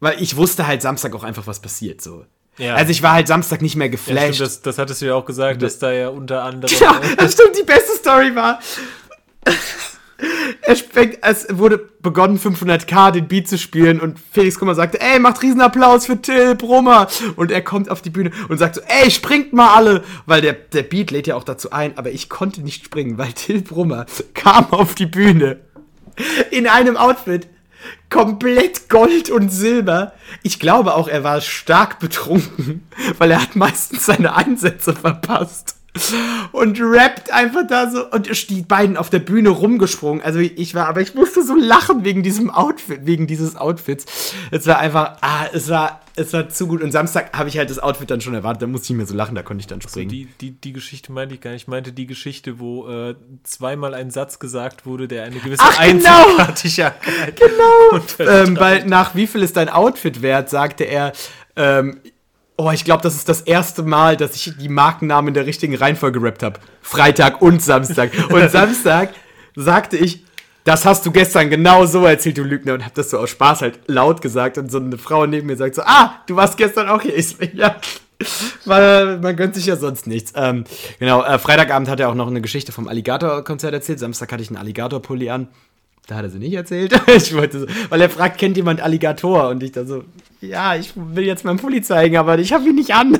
[0.00, 2.24] weil ich wusste halt Samstag auch einfach, was passiert so.
[2.58, 2.74] Ja.
[2.74, 4.34] Also ich war halt Samstag nicht mehr Ja, geflasht.
[4.34, 6.74] stimmt, das, das hattest du ja auch gesagt, dass da ja unter anderem.
[6.80, 8.58] Ja, das stimmt, die beste Story war.
[10.62, 16.06] Es wurde begonnen, 500k den Beat zu spielen und Felix Kummer sagte, ey, macht Riesenapplaus
[16.06, 17.06] für Till Brummer.
[17.36, 20.02] Und er kommt auf die Bühne und sagt so, ey, springt mal alle.
[20.26, 23.32] Weil der, der Beat lädt ja auch dazu ein, aber ich konnte nicht springen, weil
[23.32, 25.60] Till Brummer kam auf die Bühne
[26.50, 27.46] in einem Outfit,
[28.10, 30.12] komplett Gold und Silber.
[30.42, 32.86] Ich glaube auch, er war stark betrunken,
[33.18, 35.77] weil er hat meistens seine Einsätze verpasst.
[36.52, 40.22] Und rappt einfach da so und ist die beiden auf der Bühne rumgesprungen.
[40.22, 44.34] Also ich war, aber ich musste so lachen wegen diesem Outfit, wegen dieses Outfits.
[44.50, 46.82] Es war einfach, ah, es war, es war zu gut.
[46.82, 49.06] Und Samstag habe ich halt das Outfit dann schon erwartet, da musste ich nicht mehr
[49.06, 50.08] so lachen, da konnte ich dann springen.
[50.08, 51.62] Die, die, die Geschichte meinte ich gar nicht.
[51.62, 55.80] Ich meinte die Geschichte, wo äh, zweimal ein Satz gesagt wurde, der eine gewisse Ach,
[55.80, 56.38] genau!
[56.38, 58.04] Einzigartigkeit Genau.
[58.18, 61.12] Ähm, weil nach wie viel ist dein Outfit wert, sagte er,
[61.56, 62.00] ähm,
[62.58, 65.76] oh, ich glaube, das ist das erste Mal, dass ich die Markennamen in der richtigen
[65.76, 66.60] Reihenfolge gerappt habe.
[66.82, 68.10] Freitag und Samstag.
[68.30, 69.14] Und Samstag
[69.54, 70.24] sagte ich,
[70.64, 73.62] das hast du gestern genau so erzählt, du Lügner, und hab das so aus Spaß
[73.62, 74.58] halt laut gesagt.
[74.58, 77.16] Und so eine Frau neben mir sagt so, ah, du warst gestern auch hier.
[77.16, 77.76] Ich so, ja.
[78.64, 80.32] Weil man gönnt sich ja sonst nichts.
[80.34, 80.64] Ähm,
[80.98, 84.00] genau, äh, Freitagabend hat er auch noch eine Geschichte vom Alligator-Konzert erzählt.
[84.00, 85.48] Samstag hatte ich einen Alligator-Pulli an.
[86.08, 87.00] Da hat er sie nicht erzählt.
[87.06, 89.48] ich wollte so, weil er fragt, kennt jemand Alligator?
[89.48, 90.04] Und ich da so,
[90.40, 93.18] ja, ich will jetzt meinen Pulli zeigen, aber ich habe ihn nicht an.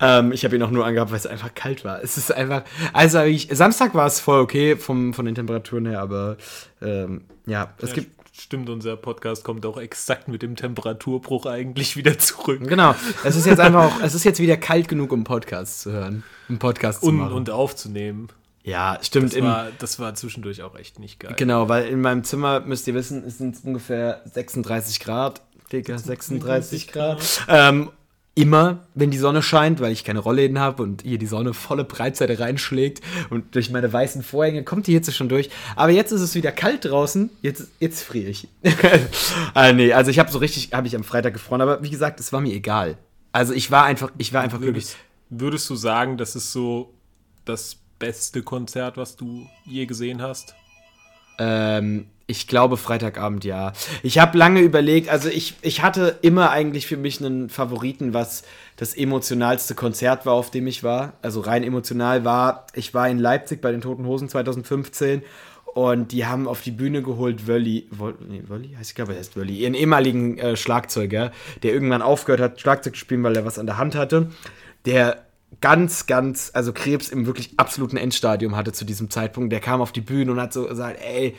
[0.00, 2.02] ähm, ich habe ihn auch nur angehabt, weil es einfach kalt war.
[2.02, 6.00] Es ist einfach, also ich, Samstag war es voll okay vom, von den Temperaturen her,
[6.00, 6.36] aber
[6.82, 11.96] ähm, ja, es Ja, gibt Stimmt, unser Podcast kommt auch exakt mit dem Temperaturbruch eigentlich
[11.96, 12.66] wieder zurück.
[12.66, 12.96] Genau.
[13.22, 16.24] Es ist jetzt einfach auch, es ist jetzt wieder kalt genug, um Podcast zu hören.
[16.48, 17.32] Um Podcast zu Und, machen.
[17.32, 18.26] und aufzunehmen.
[18.64, 19.34] ja, stimmt.
[19.36, 21.34] Das war, das war zwischendurch auch echt nicht geil.
[21.36, 25.40] genau, weil in meinem Zimmer, müsst ihr wissen, es sind ungefähr 36 Grad.
[25.72, 27.22] Digga, 36 Grad.
[27.48, 27.90] Ähm,
[28.34, 31.84] immer, wenn die Sonne scheint, weil ich keine Rollläden habe und hier die Sonne volle
[31.84, 33.00] Breitseite reinschlägt
[33.30, 35.50] und durch meine weißen Vorhänge kommt die Hitze schon durch.
[35.76, 38.48] Aber jetzt ist es wieder kalt draußen, jetzt, jetzt friere ich.
[39.54, 42.18] ah, nee, also ich habe so richtig, habe ich am Freitag gefroren, aber wie gesagt,
[42.18, 42.96] es war mir egal.
[43.30, 44.84] Also ich war einfach, ich war einfach glücklich.
[44.84, 44.98] Würdest,
[45.30, 46.92] würdest du sagen, das ist so
[47.44, 50.54] das beste Konzert, was du je gesehen hast?
[51.38, 53.72] Ähm, ich glaube Freitagabend, ja.
[54.02, 58.44] Ich habe lange überlegt, also ich, ich hatte immer eigentlich für mich einen Favoriten, was
[58.76, 61.14] das emotionalste Konzert war, auf dem ich war.
[61.20, 65.22] Also rein emotional war, ich war in Leipzig bei den Toten Hosen 2015
[65.74, 69.18] und die haben auf die Bühne geholt Wölli, Wol, nee, Wölli heißt ich glaube, er
[69.18, 71.30] heißt Wölli, ihren ehemaligen äh, Schlagzeuger,
[71.62, 74.30] der irgendwann aufgehört hat, Schlagzeug zu spielen, weil er was an der Hand hatte.
[74.86, 75.24] Der
[75.60, 79.52] ganz, ganz, also Krebs im wirklich absoluten Endstadium hatte zu diesem Zeitpunkt.
[79.52, 81.34] Der kam auf die Bühne und hat so gesagt, ey,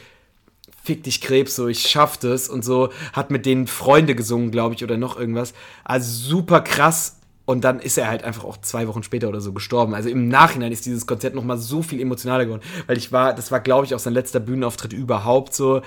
[0.85, 4.75] fick dich Krebs, so, ich schaff das und so, hat mit denen Freunde gesungen, glaube
[4.75, 5.53] ich, oder noch irgendwas.
[5.83, 7.17] Also super krass.
[7.45, 9.93] Und dann ist er halt einfach auch zwei Wochen später oder so gestorben.
[9.93, 13.35] Also im Nachhinein ist dieses Konzert noch mal so viel emotionaler geworden, weil ich war,
[13.35, 15.81] das war, glaube ich, auch sein letzter Bühnenauftritt überhaupt so.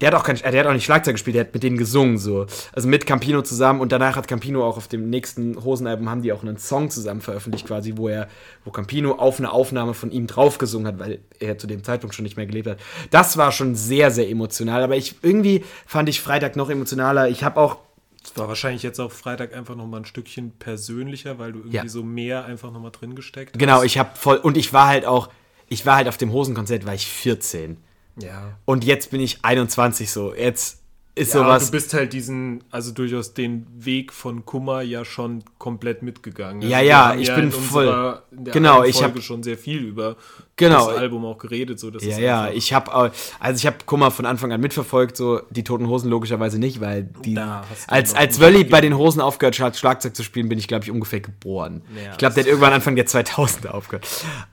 [0.00, 2.18] Der hat auch kein, der hat auch nicht Schlagzeug gespielt, der hat mit denen gesungen
[2.18, 2.46] so.
[2.72, 6.32] Also mit Campino zusammen und danach hat Campino auch auf dem nächsten Hosenalbum haben die
[6.32, 8.28] auch einen Song zusammen veröffentlicht quasi, wo er
[8.64, 12.14] wo Campino auf eine Aufnahme von ihm drauf gesungen hat, weil er zu dem Zeitpunkt
[12.14, 12.78] schon nicht mehr gelebt hat.
[13.10, 17.28] Das war schon sehr sehr emotional, aber ich irgendwie fand ich Freitag noch emotionaler.
[17.28, 17.76] Ich habe auch
[18.24, 21.76] es war wahrscheinlich jetzt auch Freitag einfach noch mal ein Stückchen persönlicher, weil du irgendwie
[21.76, 21.88] Ja.
[21.88, 23.84] so mehr einfach noch mal drin gesteckt genau, hast.
[23.84, 25.28] ich habe voll und ich war halt auch
[25.68, 27.76] ich war halt auf dem Hosenkonzert war ich 14
[28.20, 28.56] Ja.
[28.64, 30.34] und jetzt bin ich 21 so.
[30.34, 30.83] Jetzt
[31.16, 35.44] ist Ja, sowas du bist halt diesen, also durchaus den Weg von Kummer ja schon
[35.58, 36.62] komplett mitgegangen.
[36.62, 38.22] Also Ja, wir ja, ich ja bin in voll- unserer-
[38.52, 40.16] Genau, ich Folge hab- schon sehr viel über
[40.56, 40.88] Genau.
[40.88, 43.12] das Album auch geredet, so dass Ja, ja, ich habe also
[43.56, 47.34] ich habe Kummer von Anfang an mitverfolgt, so die Toten Hosen logischerweise nicht, weil die
[47.34, 50.84] du als als Wölli bei den Hosen aufgehört hat Schlagzeug zu spielen, bin ich glaube
[50.84, 51.82] ich ungefähr geboren.
[51.96, 54.06] Ja, ich glaube, der hat irgendwann Anfang der 2000er aufgehört.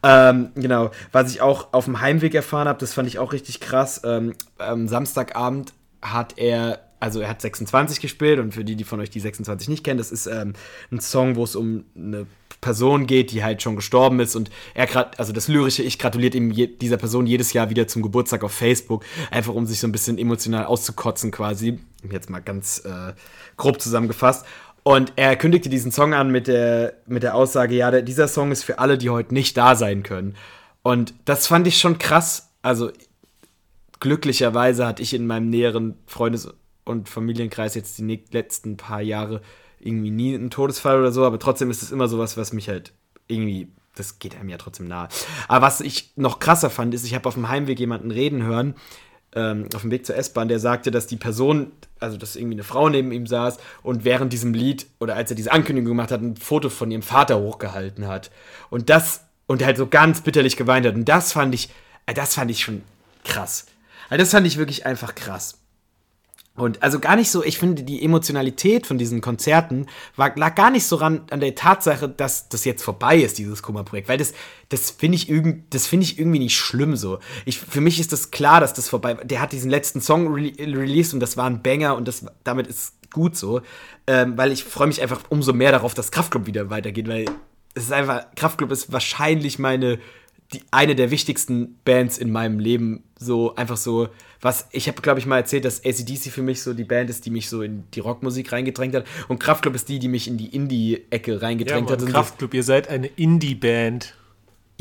[0.04, 3.60] Ähm, genau, was ich auch auf dem Heimweg erfahren habe, das fand ich auch richtig
[3.60, 4.02] krass.
[4.04, 9.00] Ähm, am Samstagabend hat er also er hat 26 gespielt und für die, die von
[9.00, 10.54] euch die 26 nicht kennen, das ist ähm,
[10.92, 12.28] ein Song, wo es um eine
[12.62, 16.36] Person geht, die halt schon gestorben ist und er gerade, also das lyrische Ich gratuliert
[16.36, 19.88] ihm je, dieser Person jedes Jahr wieder zum Geburtstag auf Facebook, einfach um sich so
[19.88, 23.14] ein bisschen emotional auszukotzen quasi, jetzt mal ganz äh,
[23.58, 24.46] grob zusammengefasst.
[24.84, 28.52] Und er kündigte diesen Song an mit der, mit der Aussage, ja, der, dieser Song
[28.52, 30.36] ist für alle, die heute nicht da sein können.
[30.84, 32.50] Und das fand ich schon krass.
[32.64, 32.92] Also
[34.02, 39.42] glücklicherweise hatte ich in meinem näheren Freundes- und Familienkreis jetzt die letzten paar Jahre
[39.80, 42.92] irgendwie nie einen Todesfall oder so, aber trotzdem ist es immer sowas, was mich halt
[43.28, 45.08] irgendwie, das geht einem ja trotzdem nahe.
[45.48, 48.76] Aber was ich noch krasser fand, ist, ich habe auf dem Heimweg jemanden reden hören,
[49.34, 52.64] ähm, auf dem Weg zur S-Bahn, der sagte, dass die Person, also dass irgendwie eine
[52.64, 56.22] Frau neben ihm saß und während diesem Lied oder als er diese Ankündigung gemacht hat,
[56.22, 58.30] ein Foto von ihrem Vater hochgehalten hat.
[58.70, 60.96] Und das, und halt so ganz bitterlich geweint hat.
[60.96, 61.70] Und das fand ich,
[62.08, 62.82] äh, das fand ich schon
[63.24, 63.68] krass.
[64.12, 65.58] Also das fand ich wirklich einfach krass.
[66.54, 70.70] Und also gar nicht so, ich finde, die Emotionalität von diesen Konzerten war, lag gar
[70.70, 74.10] nicht so ran an der Tatsache, dass das jetzt vorbei ist, dieses Kummerprojekt.
[74.10, 74.34] Weil das,
[74.68, 77.20] das finde ich, irgend, find ich irgendwie nicht schlimm so.
[77.46, 79.24] Ich, für mich ist das klar, dass das vorbei war.
[79.24, 82.68] Der hat diesen letzten Song re released und das war ein Banger und das, damit
[82.68, 83.62] ist gut so.
[84.08, 87.28] Ähm, weil ich freue mich einfach umso mehr darauf, dass Kraftklub wieder weitergeht, weil
[87.76, 90.00] es ist einfach, Kraftklub ist wahrscheinlich meine,
[90.54, 93.04] die, eine der wichtigsten Bands in meinem Leben.
[93.18, 94.10] So, einfach so,
[94.42, 97.26] was, ich habe, glaube ich, mal erzählt, dass ACDC für mich so die Band ist,
[97.26, 99.06] die mich so in die Rockmusik reingedrängt hat.
[99.28, 102.02] Und Kraftklub ist die, die mich in die Indie-Ecke Ja, reingedrängt Mann, hat.
[102.02, 104.06] Und Kraftclub, ihr seid eine Indie-Band.
[104.06, 104.21] So,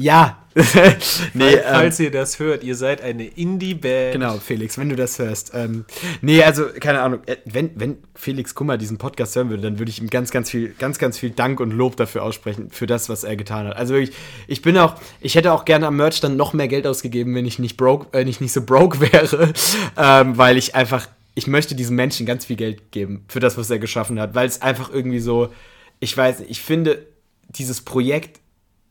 [0.00, 0.36] ja.
[1.34, 4.14] nee, ähm, Falls ihr das hört, ihr seid eine Indie-Band.
[4.14, 5.52] Genau, Felix, wenn du das hörst.
[5.54, 5.84] Ähm,
[6.22, 9.90] nee, also, keine Ahnung, äh, wenn, wenn Felix Kummer diesen Podcast hören würde, dann würde
[9.90, 13.08] ich ihm ganz, ganz viel, ganz, ganz viel Dank und Lob dafür aussprechen, für das,
[13.08, 13.76] was er getan hat.
[13.76, 14.16] Also wirklich,
[14.48, 17.46] ich bin auch, ich hätte auch gerne am Merch dann noch mehr Geld ausgegeben, wenn
[17.46, 19.52] ich nicht broke, äh, nicht, nicht so broke wäre,
[19.96, 23.70] ähm, weil ich einfach, ich möchte diesem Menschen ganz viel Geld geben für das, was
[23.70, 25.52] er geschaffen hat, weil es einfach irgendwie so,
[26.00, 27.06] ich weiß, nicht, ich finde,
[27.50, 28.40] dieses Projekt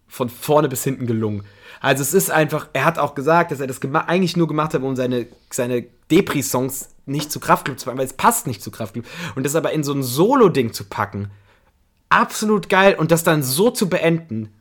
[0.10, 1.46] von vorne bis hinten gelungen.
[1.80, 4.82] Also es ist einfach, er hat auch gesagt, dass er das eigentlich nur gemacht hat,
[4.82, 9.06] um seine, seine Depri-Songs nicht zu Kraftklub zu packen, weil es passt nicht zu Kraftklub.
[9.36, 11.32] Und das aber in so ein Solo-Ding zu packen,
[12.10, 12.96] absolut geil.
[12.96, 14.54] Und das dann so zu beenden,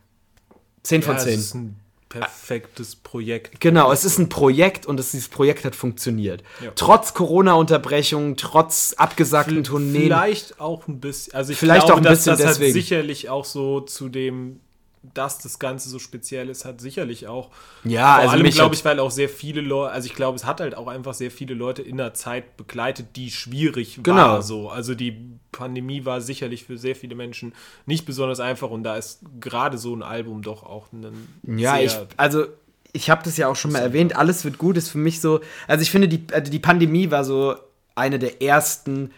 [0.83, 1.33] 10 von Ja, 10.
[1.33, 3.59] es ist ein perfektes Projekt.
[3.59, 6.43] Genau, es ist ein Projekt und es, dieses Projekt hat funktioniert.
[6.63, 6.71] Ja.
[6.75, 10.03] Trotz Corona-Unterbrechungen, trotz abgesagten Tourneen.
[10.03, 12.73] Vielleicht auch ein bisschen, also ich Vielleicht glaube, auch ein dass bisschen das hat deswegen.
[12.73, 14.59] sicherlich auch so zu dem,
[15.01, 17.51] dass das Ganze so speziell ist, hat sicherlich auch.
[17.83, 20.45] Ja, vor also allem glaube ich, weil auch sehr viele Leute, also ich glaube, es
[20.45, 24.17] hat halt auch einfach sehr viele Leute in der Zeit begleitet, die schwierig Genau.
[24.17, 24.41] war.
[24.41, 25.15] So, also die
[25.51, 27.53] Pandemie war sicherlich für sehr viele Menschen
[27.85, 31.83] nicht besonders einfach und da ist gerade so ein Album doch auch ein Ja, sehr
[31.85, 32.45] ich, also
[32.91, 35.39] ich habe das ja auch schon mal erwähnt, alles wird gut, ist für mich so,
[35.67, 37.55] also ich finde, die, also die Pandemie war so
[37.95, 39.11] eine der ersten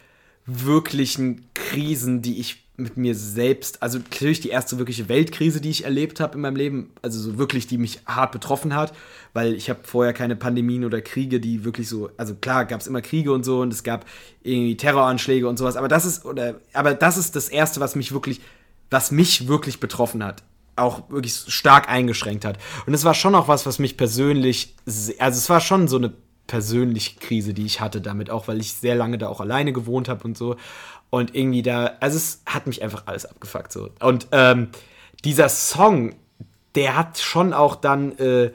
[0.45, 5.85] wirklichen Krisen, die ich mit mir selbst, also natürlich die erste wirkliche Weltkrise, die ich
[5.85, 8.93] erlebt habe in meinem Leben, also so wirklich, die mich hart betroffen hat,
[9.33, 12.87] weil ich habe vorher keine Pandemien oder Kriege, die wirklich so, also klar gab es
[12.87, 14.05] immer Kriege und so und es gab
[14.43, 18.11] irgendwie Terroranschläge und sowas, aber das ist, oder, aber das ist das Erste, was mich
[18.11, 18.41] wirklich,
[18.89, 20.43] was mich wirklich betroffen hat
[20.77, 22.57] auch wirklich stark eingeschränkt hat.
[22.87, 26.13] Und es war schon auch was, was mich persönlich, also es war schon so eine
[26.51, 30.09] persönliche Krise, die ich hatte damit auch, weil ich sehr lange da auch alleine gewohnt
[30.09, 30.57] habe und so.
[31.11, 33.89] Und irgendwie da, also es hat mich einfach alles abgefuckt so.
[33.99, 34.69] Und ähm,
[35.23, 36.15] dieser Song,
[36.73, 38.51] der hat schon auch dann, äh,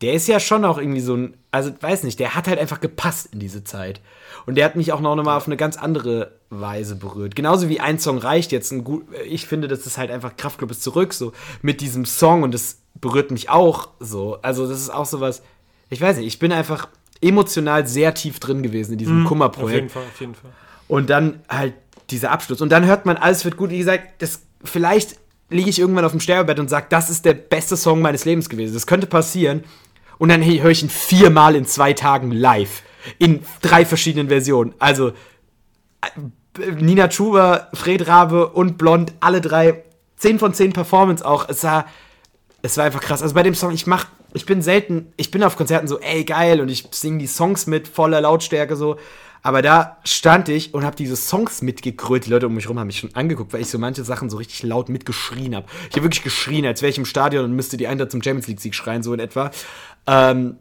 [0.00, 2.80] der ist ja schon auch irgendwie so ein, also weiß nicht, der hat halt einfach
[2.80, 4.00] gepasst in diese Zeit.
[4.46, 7.36] Und der hat mich auch noch mal auf eine ganz andere Weise berührt.
[7.36, 8.72] Genauso wie ein Song reicht jetzt.
[8.72, 12.42] Ein gut, ich finde, das ist halt einfach Kraftklub ist zurück, so mit diesem Song
[12.42, 14.38] und das berührt mich auch so.
[14.42, 15.42] Also, das ist auch sowas,
[15.90, 16.88] ich weiß nicht, ich bin einfach,
[17.22, 19.92] emotional sehr tief drin gewesen in diesem Auf jeden Kummerprojekt.
[19.92, 20.50] Fall, auf jeden Fall.
[20.88, 21.74] Und dann halt
[22.12, 22.60] dieser Abschluss.
[22.60, 23.70] Und dann hört man, alles wird gut.
[23.70, 25.16] Wie gesagt, das, vielleicht
[25.50, 28.48] liege ich irgendwann auf dem Sterbebett und sage, das ist der beste Song meines Lebens
[28.48, 28.74] gewesen.
[28.74, 29.64] Das könnte passieren.
[30.18, 32.82] Und dann höre ich ihn viermal in zwei Tagen live.
[33.18, 34.74] In drei verschiedenen Versionen.
[34.78, 35.08] Also
[36.00, 39.82] äh, Nina Chuba, Fred Rabe und Blond, alle drei.
[40.18, 41.48] 10 von 10 Performance auch.
[41.48, 41.86] Es war,
[42.62, 43.22] es war einfach krass.
[43.22, 46.24] Also bei dem Song, ich mach, ich bin selten, ich bin auf Konzerten so, ey,
[46.24, 48.96] geil, und ich singe die Songs mit voller Lautstärke so.
[49.42, 52.26] Aber da stand ich und habe diese Songs mitgekrölt.
[52.26, 54.36] Die Leute um mich rum haben mich schon angeguckt, weil ich so manche Sachen so
[54.36, 55.66] richtig laut mitgeschrien habe.
[55.90, 58.46] Ich habe wirklich geschrien, als wäre ich im Stadion und müsste die Eintracht zum Champions
[58.46, 59.50] League Sieg schreien, so in etwa.
[60.06, 60.56] Ähm,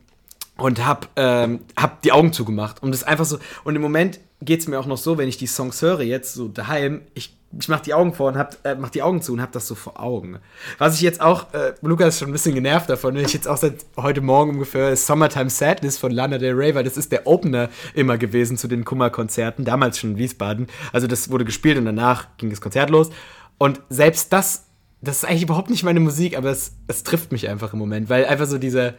[0.57, 2.82] und hab, ähm, hab die Augen zugemacht.
[2.82, 3.38] Und das einfach so.
[3.63, 6.34] Und im Moment geht es mir auch noch so, wenn ich die Songs höre, jetzt
[6.34, 9.34] so daheim, ich, ich mach die Augen vor und hab, äh, mach die Augen zu
[9.34, 10.39] und hab das so vor Augen.
[10.80, 13.48] Was ich jetzt auch, äh, Lukas ist schon ein bisschen genervt davon, wenn ich jetzt
[13.48, 17.28] auch seit heute Morgen ungefähr Summertime Sadness von Lana Del Rey, weil das ist der
[17.28, 20.68] Opener immer gewesen zu den Kummerkonzerten, damals schon in Wiesbaden.
[20.92, 23.12] Also das wurde gespielt und danach ging das Konzert los.
[23.60, 24.66] Und selbst das,
[25.02, 28.10] das ist eigentlich überhaupt nicht meine Musik, aber es, es trifft mich einfach im Moment,
[28.10, 28.96] weil einfach so dieser,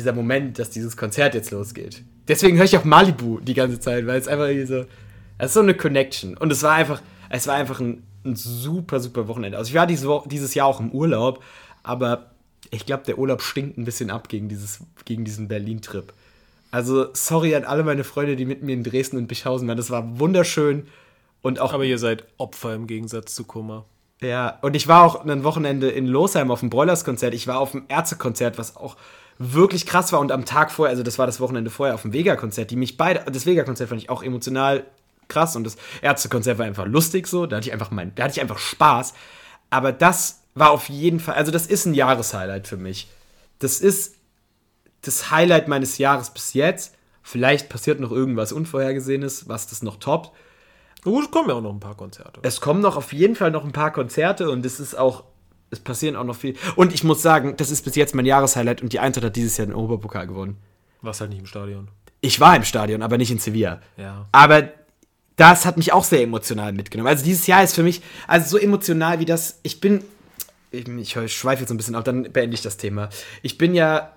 [0.00, 2.02] dieser Moment, dass dieses Konzert jetzt losgeht.
[2.28, 4.84] Deswegen höre ich auch Malibu die ganze Zeit, weil es einfach so,
[5.38, 6.36] es ist so eine Connection.
[6.36, 9.56] Und es war einfach, es war einfach ein, ein super, super Wochenende.
[9.58, 11.42] Also ich war dieses, Wo- dieses Jahr auch im Urlaub,
[11.82, 12.30] aber
[12.70, 16.12] ich glaube, der Urlaub stinkt ein bisschen ab gegen, dieses, gegen diesen Berlin-Trip.
[16.70, 19.76] Also sorry an alle meine Freunde, die mit mir in Dresden und Bischhausen waren.
[19.76, 20.86] Das war wunderschön
[21.42, 23.86] und auch Aber ihr seid Opfer im Gegensatz zu Kummer.
[24.20, 27.34] ja, und ich war auch ein Wochenende in Losheim auf dem Broilers-Konzert.
[27.34, 28.96] Ich war auf dem Ärzte-Konzert, was auch
[29.40, 30.20] wirklich krass war.
[30.20, 32.96] Und am Tag vorher, also das war das Wochenende vorher, auf dem Vega-Konzert, die mich
[32.96, 34.84] beide, das Vega-Konzert fand ich auch emotional
[35.28, 37.46] krass und das Ärzte-Konzert war einfach lustig so.
[37.46, 39.14] Da hatte ich einfach mein, da hatte ich einfach Spaß.
[39.70, 43.08] Aber das war auf jeden Fall, also das ist ein Jahreshighlight für mich.
[43.60, 44.16] Das ist
[45.02, 46.94] das Highlight meines Jahres bis jetzt.
[47.22, 50.32] Vielleicht passiert noch irgendwas Unvorhergesehenes, was das noch toppt.
[51.02, 52.40] Gut, es kommen ja auch noch ein paar Konzerte.
[52.42, 55.24] Es kommen noch auf jeden Fall noch ein paar Konzerte und es ist auch,
[55.70, 56.56] es passieren auch noch viel.
[56.76, 59.56] Und ich muss sagen, das ist bis jetzt mein Jahreshighlight und die Eintracht hat dieses
[59.56, 60.56] Jahr den Oberpokal gewonnen.
[61.02, 61.88] Was halt nicht im Stadion.
[62.20, 63.80] Ich war im Stadion, aber nicht in Sevilla.
[63.96, 64.26] Ja.
[64.32, 64.68] Aber
[65.36, 67.08] das hat mich auch sehr emotional mitgenommen.
[67.08, 70.04] Also dieses Jahr ist für mich, also so emotional wie das, ich bin,
[70.70, 73.08] ich, ich schweife jetzt ein bisschen ab, dann beende ich das Thema.
[73.42, 74.12] Ich bin ja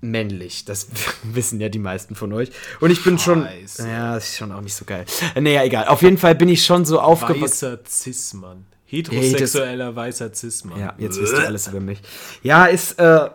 [0.00, 0.88] männlich, das
[1.22, 2.50] wissen ja die meisten von euch.
[2.80, 3.88] Und ich bin schon, Scheiße.
[3.88, 5.04] ja, das ist schon auch nicht so geil.
[5.38, 5.86] Naja, egal.
[5.86, 7.42] Auf jeden Fall bin ich schon so aufgewachsen.
[7.42, 8.66] Weißer Cis-Mann.
[8.92, 10.78] Heterosexueller weißer Cis-Mann.
[10.78, 12.00] Ja, jetzt wisst ihr alles über mich.
[12.42, 13.30] Ja, ist, äh,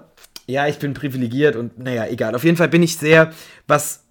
[0.46, 2.36] ja, ich bin privilegiert und naja, egal.
[2.36, 3.34] Auf jeden Fall bin ich sehr,
[3.66, 4.04] was,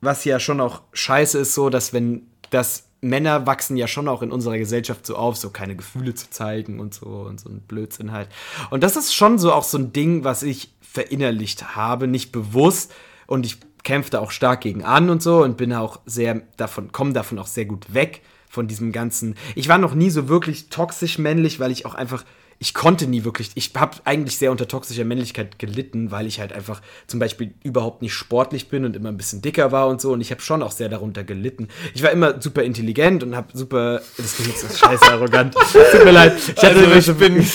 [0.00, 4.22] was ja schon auch scheiße ist, so, dass wenn das Männer wachsen ja schon auch
[4.22, 7.60] in unserer Gesellschaft so auf, so keine Gefühle zu zeigen und so und so ein
[7.60, 8.28] Blödsinn halt.
[8.70, 12.92] Und das ist schon so auch so ein Ding, was ich verinnerlicht habe, nicht bewusst
[13.26, 16.90] und ich kämpfe da auch stark gegen an und so und bin auch sehr davon,
[16.90, 18.22] komme davon auch sehr gut weg
[18.54, 19.34] von diesem ganzen.
[19.54, 22.24] Ich war noch nie so wirklich toxisch männlich, weil ich auch einfach
[22.64, 26.54] ich konnte nie wirklich, ich habe eigentlich sehr unter toxischer Männlichkeit gelitten, weil ich halt
[26.54, 30.12] einfach zum Beispiel überhaupt nicht sportlich bin und immer ein bisschen dicker war und so.
[30.12, 31.68] Und ich habe schon auch sehr darunter gelitten.
[31.92, 35.54] Ich war immer super intelligent und habe super, das klingt so scheiße arrogant.
[35.54, 36.32] Tut mir leid.
[36.56, 37.46] Ich, hatte Also ich bin,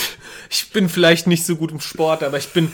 [0.48, 2.70] ich bin vielleicht nicht so gut im Sport, aber ich bin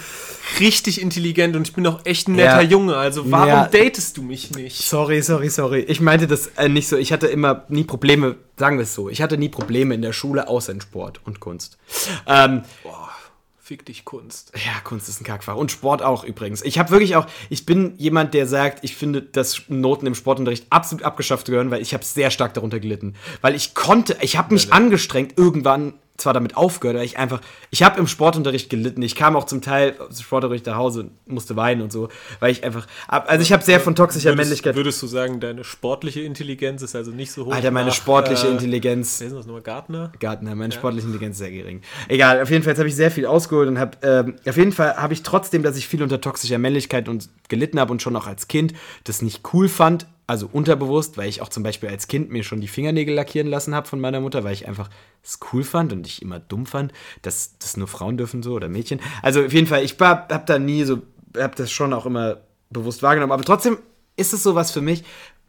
[0.61, 2.69] richtig intelligent und ich bin auch echt ein netter Ja.
[2.69, 2.97] Junge.
[2.97, 3.67] Also warum Ja.
[3.69, 4.77] datest du mich nicht?
[4.83, 5.81] Sorry, sorry, sorry.
[5.89, 6.97] Ich meinte das äh, nicht so.
[6.99, 9.09] Ich hatte immer nie Probleme, sagen wir es so.
[9.09, 11.79] Ich hatte nie Probleme in der Schule, außer in Sport und Kunst.
[12.27, 13.11] Ähm, Boah,
[13.59, 14.53] fick dich Kunst.
[14.55, 15.57] Ja, Kunst ist ein Kackfach.
[15.57, 16.63] Und Sport auch übrigens.
[16.63, 20.67] Ich habe wirklich auch, ich bin jemand, der sagt, ich finde, dass Noten im Sportunterricht
[20.71, 23.15] absolut abgeschafft gehören, weil ich habe sehr stark darunter gelitten.
[23.41, 27.41] Weil ich konnte, ich habe mich angestrengt, irgendwann zwar damit aufgehört, aber ich einfach,
[27.71, 29.03] ich habe im Sportunterricht gelitten.
[29.03, 32.09] Ich kam auch zum Teil aus dem Sportunterricht nach Hause und musste weinen und so,
[32.41, 34.77] weil ich einfach, also ich habe sehr von toxischer Würdest, Männlichkeit.
[34.77, 37.53] würdest du sagen, deine sportliche Intelligenz ist also nicht so hoch?
[37.53, 39.21] Alter, meine nach, sportliche äh, Intelligenz.
[39.21, 39.63] Wer ist das nochmal?
[39.63, 40.13] Gartner?
[40.19, 41.83] Gartner, meine sportliche Intelligenz ist sehr gering.
[42.09, 44.73] Egal, auf jeden Fall jetzt habe ich sehr viel ausgeholt und habe, ähm, auf jeden
[44.73, 48.17] Fall habe ich trotzdem, dass ich viel unter toxischer Männlichkeit und gelitten habe und schon
[48.17, 52.09] auch als Kind das nicht cool fand, also unterbewusst, weil ich auch zum Beispiel als
[52.09, 54.91] Kind mir schon die Fingernägel lackieren lassen habe von meiner Mutter, weil ich einfach
[55.23, 58.69] es cool fand und ich immer dumm fand, dass das nur Frauen dürfen so oder
[58.69, 59.01] Mädchen.
[59.23, 61.03] Also auf jeden Fall, ich habe da nie so,
[61.37, 62.39] habe das schon auch immer
[62.71, 63.79] bewusst wahrgenommen, aber trotzdem
[64.17, 65.05] ist es sowas für mich,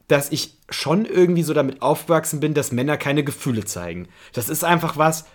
[0.08, 4.08] dass ich schon irgendwie so damit aufgewachsen bin, dass Männer keine Gefühle zeigen.
[4.34, 5.26] Das ist einfach was,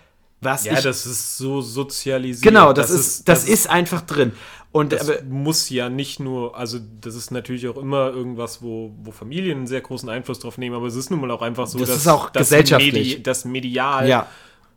[0.43, 0.81] was Ja, ich.
[0.81, 2.43] das ist so sozialisiert.
[2.43, 4.33] genau, das, ist, das, ist einfach drin.
[4.71, 8.91] Und Das aber, muss ja nicht nur, also das ist natürlich auch immer irgendwas, wo,
[9.03, 11.67] wo Familien einen sehr großen Einfluss drauf nehmen, aber es ist nun mal auch einfach
[11.67, 12.93] so, Das dass ist auch das gesellschaftlich.
[12.93, 14.27] Medi das medial ja,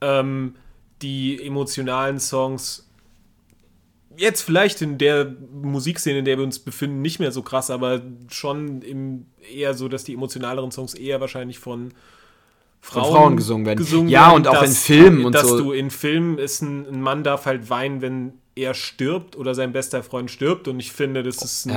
[0.03, 0.55] ähm,
[1.03, 2.87] die emotionalen Songs
[4.19, 8.03] jetzt vielleicht in der Musikszene, in der wir uns befinden, nicht mehr so krass, aber
[8.29, 11.93] schon im, eher so, dass die emotionaleren Songs eher wahrscheinlich von
[12.87, 13.79] Frauen, Von Frauen gesungen werden.
[13.79, 15.59] gesungen Ja, werden, und auch in dass- Filmen und dass so.
[15.59, 19.73] du in Filmen ist ein, ein Mann darf halt weinen, wenn er stirbt oder sein
[19.73, 21.73] bester Freund stirbt und ich finde, das ist ein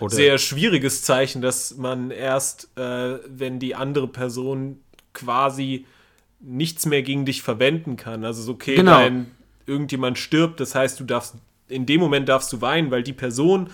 [0.00, 4.80] Ja, sehr schwieriges Zeichen, dass man erst, äh, wenn die andere Person
[5.12, 5.84] quasi
[6.40, 8.24] nichts mehr gegen dich verwenden kann.
[8.24, 8.92] Also so, okay, Genau.
[8.98, 9.30] dein,
[9.66, 11.34] irgendjemand stirbt, das heißt, du darfst,
[11.68, 13.68] in dem Moment darfst du weinen, weil die Person,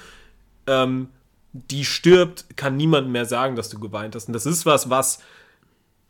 [0.66, 1.08] ähm,
[1.52, 4.26] die stirbt, kann niemand mehr sagen, dass du geweint hast.
[4.28, 5.20] Und das ist was, was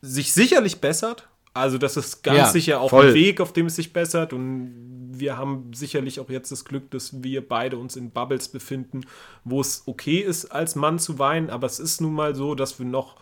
[0.02, 1.28] sich sicherlich bessert.
[1.54, 3.08] Also das ist ganz Ja, sicher auch voll.
[3.08, 4.32] ein Weg, auf dem es sich bessert.
[4.32, 9.02] Und wir haben sicherlich auch jetzt das Glück, dass wir beide uns in Bubbles befinden,
[9.44, 11.50] wo es okay ist, als Mann zu weinen.
[11.50, 13.16] Aber es ist nun mal so, dass wir noch,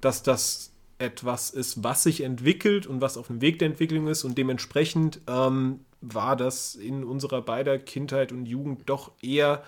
[0.00, 4.22] dass das etwas ist, was sich entwickelt und was auf dem Weg der Entwicklung ist.
[4.24, 9.62] Und dementsprechend ähm, war das in unserer beider Kindheit und Jugend doch eher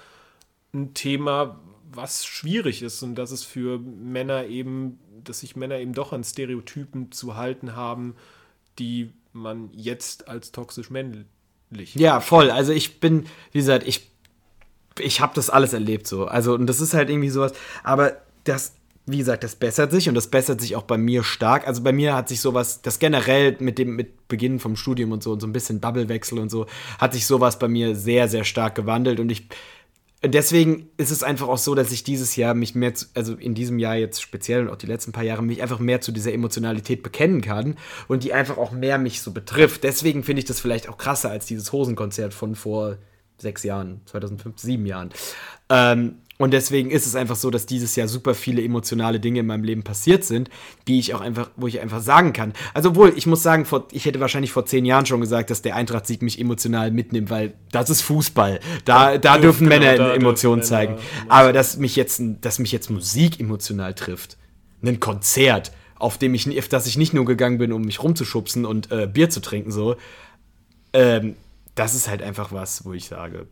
[0.75, 1.59] ein Thema,
[1.93, 6.25] was schwierig ist und dass es für Männer eben, dass sich Männer eben doch an
[6.25, 8.17] Stereotypen zu halten haben,
[8.79, 11.27] die man jetzt als toxisch männlich.
[11.95, 12.51] Ja, voll.
[12.51, 14.11] Also ich bin, wie gesagt, ich,
[14.99, 16.27] ich habe das alles erlebt so.
[16.27, 17.53] Also und das ist halt irgendwie sowas.
[17.83, 18.75] Aber das,
[19.07, 21.67] wie gesagt, das bessert sich und das bessert sich auch bei mir stark.
[21.67, 25.23] Also bei mir hat sich sowas, das generell mit dem mit Beginn vom Studium und
[25.23, 26.67] so und so ein bisschen Bubblewechsel und so,
[26.99, 29.49] hat sich sowas bei mir sehr, sehr stark gewandelt und ich
[30.27, 33.55] deswegen ist es einfach auch so, dass ich dieses Jahr mich mehr, zu, also in
[33.55, 36.33] diesem Jahr jetzt speziell und auch die letzten paar Jahre, mich einfach mehr zu dieser
[36.33, 37.77] Emotionalität bekennen kann
[38.09, 39.85] und die einfach auch mehr mich so betrifft.
[39.85, 42.99] Deswegen finde ich das vielleicht auch krasser als dieses Hosenkonzert von vor
[43.39, 45.11] sechs Jahren, 2005, sieben Jahren.
[45.69, 49.47] Ähm, und deswegen ist es einfach so, dass dieses Jahr super viele emotionale Dinge in
[49.47, 50.51] meinem Leben passiert sind,
[50.87, 52.53] die ich auch einfach, wo ich einfach sagen kann.
[52.75, 55.63] Also obwohl, ich muss sagen, vor, ich hätte wahrscheinlich vor zehn Jahren schon gesagt, dass
[55.63, 58.61] der Eintracht-Sieg mich emotional mitnimmt, weil das ist Fußball.
[58.85, 60.93] Da, da dürfen genau, Männer da dürfen Emotionen Männer zeigen.
[60.93, 64.37] Emotionen Aber dass mich jetzt, dass mich jetzt Musik emotional trifft,
[64.85, 68.67] ein Konzert, auf dem ich, auf das ich nicht nur gegangen bin, um mich rumzuschubsen
[68.67, 69.97] und äh, Bier zu trinken, so,
[70.93, 71.37] ähm,
[71.75, 73.47] das ist halt einfach was, wo ich sage,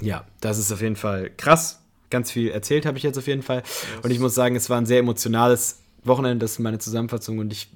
[0.00, 1.80] ja, das ist auf jeden Fall krass.
[2.10, 3.62] Ganz viel erzählt habe ich jetzt auf jeden Fall.
[4.02, 7.38] Und ich muss sagen, es war ein sehr emotionales Wochenende, das ist meine Zusammenfassung.
[7.38, 7.70] Und ich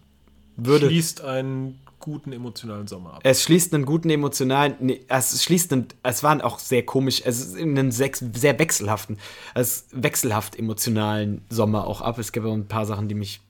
[0.57, 0.87] würde.
[0.87, 3.21] Schließt einen guten emotionalen Sommer ab.
[3.25, 7.41] Es schließt einen guten emotionalen, nee, es schließt einen, es waren auch sehr komisch, es
[7.41, 9.19] ist einen sex, sehr wechselhaften,
[9.55, 12.19] es wechselhaft emotionalen Sommer auch ab.
[12.19, 13.41] Es gibt auch ein paar Sachen, die mich,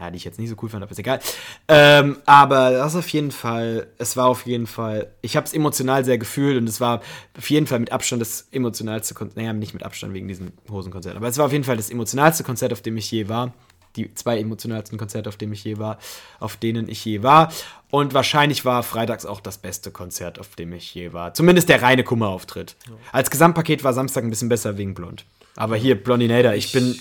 [0.00, 1.20] ja, die ich jetzt nicht so cool fand, aber ist egal.
[1.68, 6.04] Ähm, aber das auf jeden Fall, es war auf jeden Fall, ich habe es emotional
[6.04, 7.00] sehr gefühlt und es war
[7.36, 11.16] auf jeden Fall mit Abstand das emotionalste Konzert, naja, nicht mit Abstand wegen diesem Hosenkonzert,
[11.16, 13.52] aber es war auf jeden Fall das emotionalste Konzert, auf dem ich je war
[13.96, 15.98] die zwei emotionalsten Konzerte, auf denen ich je war,
[16.38, 17.52] auf denen ich je war.
[17.90, 21.34] Und wahrscheinlich war freitags auch das beste Konzert, auf dem ich je war.
[21.34, 22.76] Zumindest der reine Kummerauftritt.
[23.10, 25.24] Als Gesamtpaket war Samstag ein bisschen besser wegen Blond.
[25.56, 26.98] Aber hier, Blondinator, ich bin.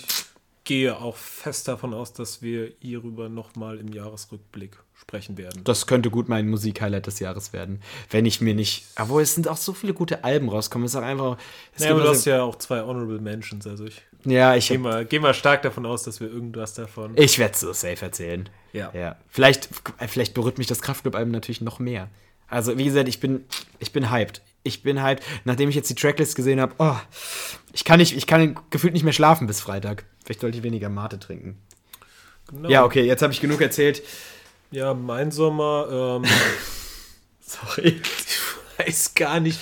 [0.70, 5.64] Gehe auch fest davon aus, dass wir hierüber nochmal im Jahresrückblick sprechen werden.
[5.64, 7.82] Das könnte gut mein Musikhighlight des Jahres werden.
[8.12, 8.86] Wenn ich mir nicht.
[8.94, 10.86] Aber es sind auch so viele gute Alben rauskommen.
[10.86, 11.38] Es ist auch einfach.
[11.74, 14.78] Es Ja, aber du hast ja auch zwei Honorable Mentions, also ich ja, ich, gehe
[14.78, 17.14] mal, geh mal stark davon aus, dass wir irgendwas davon.
[17.16, 18.48] ich werde es so safe erzählen.
[18.72, 18.92] Ja.
[18.94, 19.16] Ja.
[19.28, 19.70] Vielleicht,
[20.08, 22.10] vielleicht berührt mich das Kraftclub-Album natürlich noch mehr.
[22.48, 23.46] Also, wie gesagt, ich bin,
[23.80, 24.44] ich bin hyped.
[24.64, 25.24] Ich bin hyped.
[25.46, 26.96] Nachdem ich jetzt die Tracklist gesehen habe, oh,
[27.74, 30.06] ich kann nicht, ich kann gefühlt nicht mehr schlafen bis Freitag.
[30.26, 31.58] Vielleicht sollte ich weniger Mate trinken.
[32.50, 32.70] Genau.
[32.70, 34.02] Ja, okay, jetzt habe ich genug erzählt.
[34.72, 36.30] Ja, mein Sommer, ähm,
[37.42, 38.00] Sorry.
[38.78, 39.60] ich weiß gar nicht.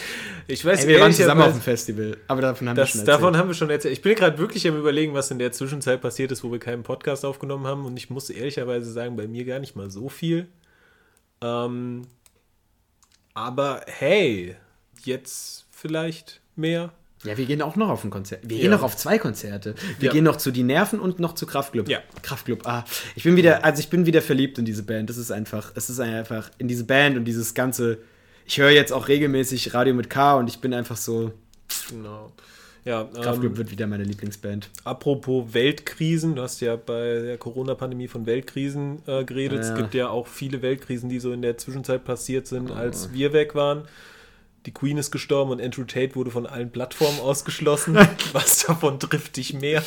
[0.50, 2.92] Ich weiß Ey, wir waren zusammen auf ehrlicherweise- dem Festival, aber davon haben wir Das,
[2.92, 3.16] schon erzählt.
[3.20, 3.94] davon haben wir schon erzählt.
[3.94, 6.84] Ich bin gerade wirklich am überlegen, was in der Zwischenzeit passiert ist, wo wir keinen
[6.84, 7.86] Podcast aufgenommen haben.
[7.86, 10.48] Und ich muss ehrlicherweise sagen, bei mir gar nicht mal so viel.
[11.42, 12.04] Ähm,
[13.34, 14.56] aber hey,
[15.08, 16.92] jetzt vielleicht mehr.
[17.24, 18.42] ja, wir gehen auch noch auf ein Konzert.
[18.48, 18.62] Wir Ja.
[18.64, 19.74] gehen noch auf zwei Konzerte.
[20.00, 20.14] Wir Ja.
[20.14, 21.90] gehen noch zu Die Nerven und noch zu Kraftclub.
[21.90, 22.00] Ja.
[22.22, 22.66] Kraftclub.
[22.68, 22.86] Ah,
[23.16, 25.10] ich bin wieder, also ich bin wieder verliebt in diese Band.
[25.10, 27.98] Das ist einfach, es ist einfach in diese Band und dieses ganze.
[28.46, 31.32] Ich höre jetzt auch regelmäßig Radio mit K und ich bin einfach so.
[31.90, 32.32] Genau.
[32.86, 34.70] Ja, Kraftclub ähm, wird wieder meine Lieblingsband.
[34.86, 39.60] apropos Weltkrisen, du hast ja bei der Corona-Pandemie von Weltkrisen äh, geredet.
[39.60, 39.76] Es Ja.
[39.76, 42.76] gibt ja auch viele Weltkrisen, die so in der Zwischenzeit passiert sind, Oh.
[42.76, 43.84] als wir weg waren.
[44.68, 47.98] Die Queen ist gestorben und Andrew Tate wurde von allen Plattformen ausgeschlossen.
[48.34, 49.82] Was davon trifft dich mehr?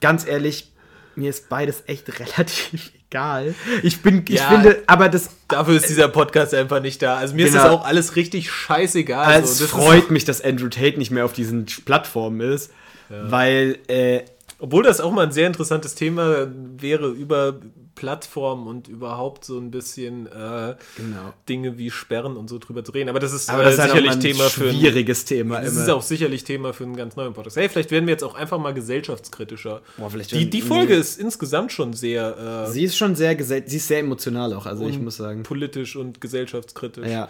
[0.00, 0.72] Ganz ehrlich,
[1.16, 3.54] mir ist beides echt relativ egal.
[3.82, 4.48] Ich bin, ich Ja.
[4.48, 7.16] finde, aber das, Dafür ist dieser Podcast einfach nicht da.
[7.16, 7.64] Also mir ist Genau.
[7.64, 9.26] das auch alles richtig scheißegal.
[9.26, 9.52] also so.
[9.52, 12.72] es ist- freut mich, dass Andrew Tate nicht mehr auf diesen Plattformen ist,
[13.08, 14.20] weil, äh,
[14.62, 16.46] Obwohl das auch mal ein sehr interessantes Thema
[16.76, 17.60] wäre, über
[18.00, 21.34] Plattformen und überhaupt so ein bisschen äh, Genau.
[21.50, 23.10] Dinge wie Sperren und so drüber zu reden.
[23.10, 25.60] Aber das ist, Aber das ist halt sicherlich ein Thema für ein, schwieriges Thema.
[25.60, 25.82] das immer.
[25.82, 27.56] ist auch sicherlich Thema für einen ganz neuen Podcast.
[27.58, 29.82] Hey, vielleicht werden wir jetzt auch einfach mal gesellschaftskritischer.
[29.98, 33.86] Boah, Die, die Folge ist insgesamt schon sehr äh, Sie ist schon sehr, sie ist
[33.88, 35.42] sehr emotional auch, also ich muss sagen.
[35.42, 37.06] politisch und gesellschaftskritisch.
[37.06, 37.28] Ja,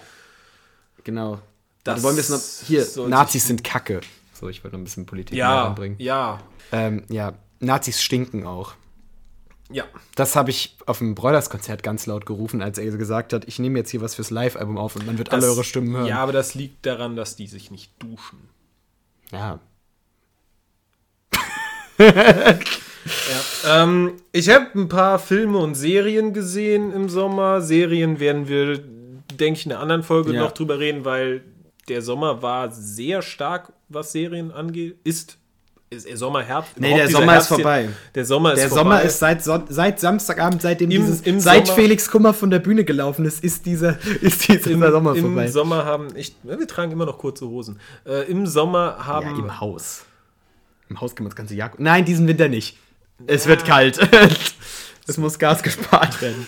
[1.02, 1.40] genau.
[1.82, 2.40] Das wollen wir es noch.
[2.68, 4.02] Hier, Nazis sind Kacke.
[4.38, 5.96] So, ich wollte noch ein bisschen Politik Ja, reinbringen.
[5.98, 6.38] ja,
[6.72, 8.74] Ähm, ja, Nazis stinken auch.
[9.72, 9.84] Ja.
[10.16, 13.78] Das habe ich auf dem Broilers-Konzert ganz laut gerufen, als er gesagt hat, ich nehme
[13.78, 16.06] jetzt hier was fürs Live-Album auf und man wird alle Das- eure Stimmen hören.
[16.06, 18.48] Ja, aber das liegt daran, dass die sich nicht duschen.
[19.32, 19.60] ja.
[23.66, 27.60] Ähm, ich habe ein paar Filme und Serien gesehen im Sommer.
[27.60, 30.40] Serien werden wir, denke ich, in einer anderen Folge Ja.
[30.42, 31.42] noch drüber reden, weil
[31.88, 34.96] der Sommer war sehr stark, was Serien angeht.
[35.04, 35.38] Ist.
[35.92, 36.78] Ist der Sommer, Herbst.
[36.78, 37.88] Nee, der Sommer ist Herbst hier- vorbei.
[38.14, 38.80] Der Sommer ist Der vorbei.
[38.82, 42.48] Sommer ist seit, Son seit Samstagabend, seitdem Im- dieses, im seit Sommer- Felix Kummer von
[42.50, 45.48] der Bühne gelaufen ist, ist dieser, ist dieser Im, Sommer Im vorbei.
[45.48, 47.80] Sommer haben, ich, ja, wir tragen immer noch kurze Hosen.
[48.06, 49.26] Äh, Im Sommer haben.
[49.36, 50.04] ja, im Haus.
[50.88, 51.72] Im Haus kann man das ganze Jahr.
[51.78, 52.78] Nein, diesen Winter nicht.
[53.26, 53.98] Es wird kalt.
[55.08, 56.46] es muss Gas gespart werden.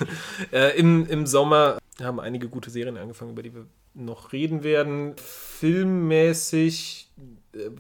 [0.53, 5.15] Äh, im, Im Sommer haben einige gute Serien angefangen, über die wir noch reden werden.
[5.17, 7.09] Filmmäßig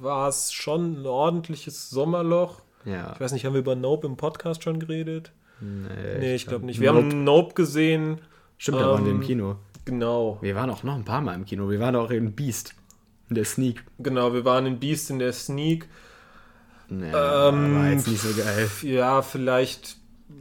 [0.01, 2.61] war es schon ein ordentliches Sommerloch.
[2.85, 3.13] Ja.
[3.15, 5.33] Ich weiß nicht, haben wir über Nope im Podcast schon geredet?
[5.61, 6.81] Nee, Nee, ich glaube nicht.
[6.81, 8.21] Wir haben Nope gesehen.
[8.59, 9.57] Stimmt, da waren wir im ähm, Kino.
[9.85, 11.69] Genau, Wir waren auch noch ein paar Mal im Kino.
[11.69, 12.75] Wir waren auch in Beast.
[13.29, 13.83] In der Sneak.
[13.99, 14.33] genau.
[14.35, 15.89] Wir waren in Beast in der Sneak.
[16.89, 18.69] Nee, Ähm, war jetzt nicht so geil.
[18.83, 19.97] Ja, vielleicht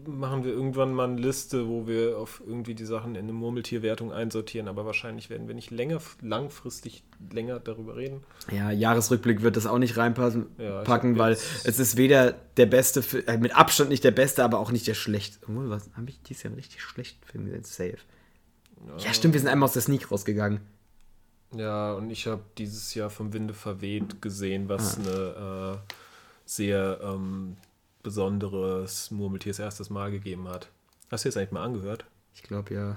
[0.08, 4.12] machen wir irgendwann mal eine Liste, wo wir auf irgendwie die Sachen in eine Murmeltierwertung
[4.12, 8.24] einsortieren, aber wahrscheinlich werden wir nicht länger, langfristig länger darüber reden.
[8.52, 10.84] Ja, Jahresrückblick wird das auch nicht reinpassen, Ja,
[11.18, 14.88] weil es ist weder der beste, äh, mit Abstand nicht der beste, aber auch nicht
[14.88, 15.46] der schlechteste.
[15.48, 17.64] Obwohl, was habe ich dieses Jahr richtig schlechten Film gesehen?
[17.64, 17.98] Safe.
[18.98, 20.62] Ja, stimmt, wir sind einmal aus der Sneak rausgegangen.
[21.56, 25.02] Ja, und ich habe dieses Jahr vom Winde verweht gesehen, was Ah.
[25.02, 25.94] eine äh,
[26.46, 27.58] sehr ähm,
[28.04, 30.70] besonderes Murmeltiers erstes Mal gegeben hat.
[31.10, 32.06] Hast du jetzt eigentlich mal angehört?
[32.34, 32.95] Ich glaube ja.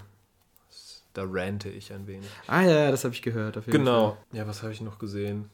[1.13, 2.29] Da rante ich ein wenig.
[2.49, 3.57] Ah ja, ja, das habe ich gehört.
[3.57, 4.17] Auf jeden Genau.
[4.33, 5.49] Ja, was habe ich noch gesehen?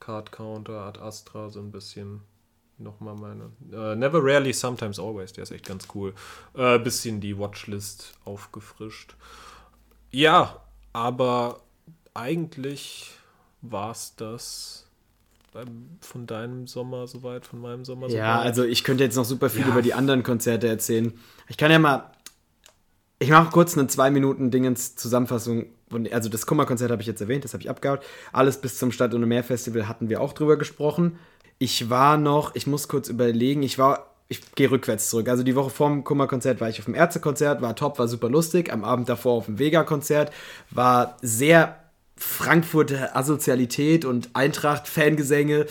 [0.00, 2.20] Card Counter, Art Astra, so ein bisschen.
[2.76, 3.52] Nochmal meine.
[3.72, 6.12] Äh, Never Rarely, Sometimes Always, der ist echt ganz cool.
[6.54, 9.14] Äh, bisschen die Watchlist aufgefrischt.
[10.10, 10.60] Ja,
[10.92, 11.60] aber
[12.14, 13.12] eigentlich
[13.62, 14.88] war es das
[16.00, 18.16] von deinem Sommer soweit, von meinem Sommer Fall.
[18.16, 18.46] Ja, soweit.
[18.46, 19.68] also ich könnte jetzt noch super viel Ja.
[19.68, 21.12] über die anderen Konzerte erzählen.
[21.48, 22.10] Ich kann ja mal.
[23.20, 25.66] Ich mache kurz eine zwei Minuten Dingens Zusammenfassung.
[26.10, 28.00] Also das Kummerkonzert habe ich jetzt erwähnt, das habe ich abgehaut.
[28.32, 31.18] Alles bis zum Stadt- und Meer Festival hatten wir auch drüber gesprochen.
[31.58, 35.28] Ich war noch, ich muss kurz überlegen, ich war, ich gehe rückwärts zurück.
[35.28, 38.72] Also die Woche vorm Kummerkonzert war ich auf dem Ärztekonzert, war top, war super lustig.
[38.72, 40.32] Am Abend davor auf dem Vega-Konzert,
[40.70, 41.78] war sehr
[42.24, 45.66] Frankfurter Asozialität und Eintracht-Fangesänge.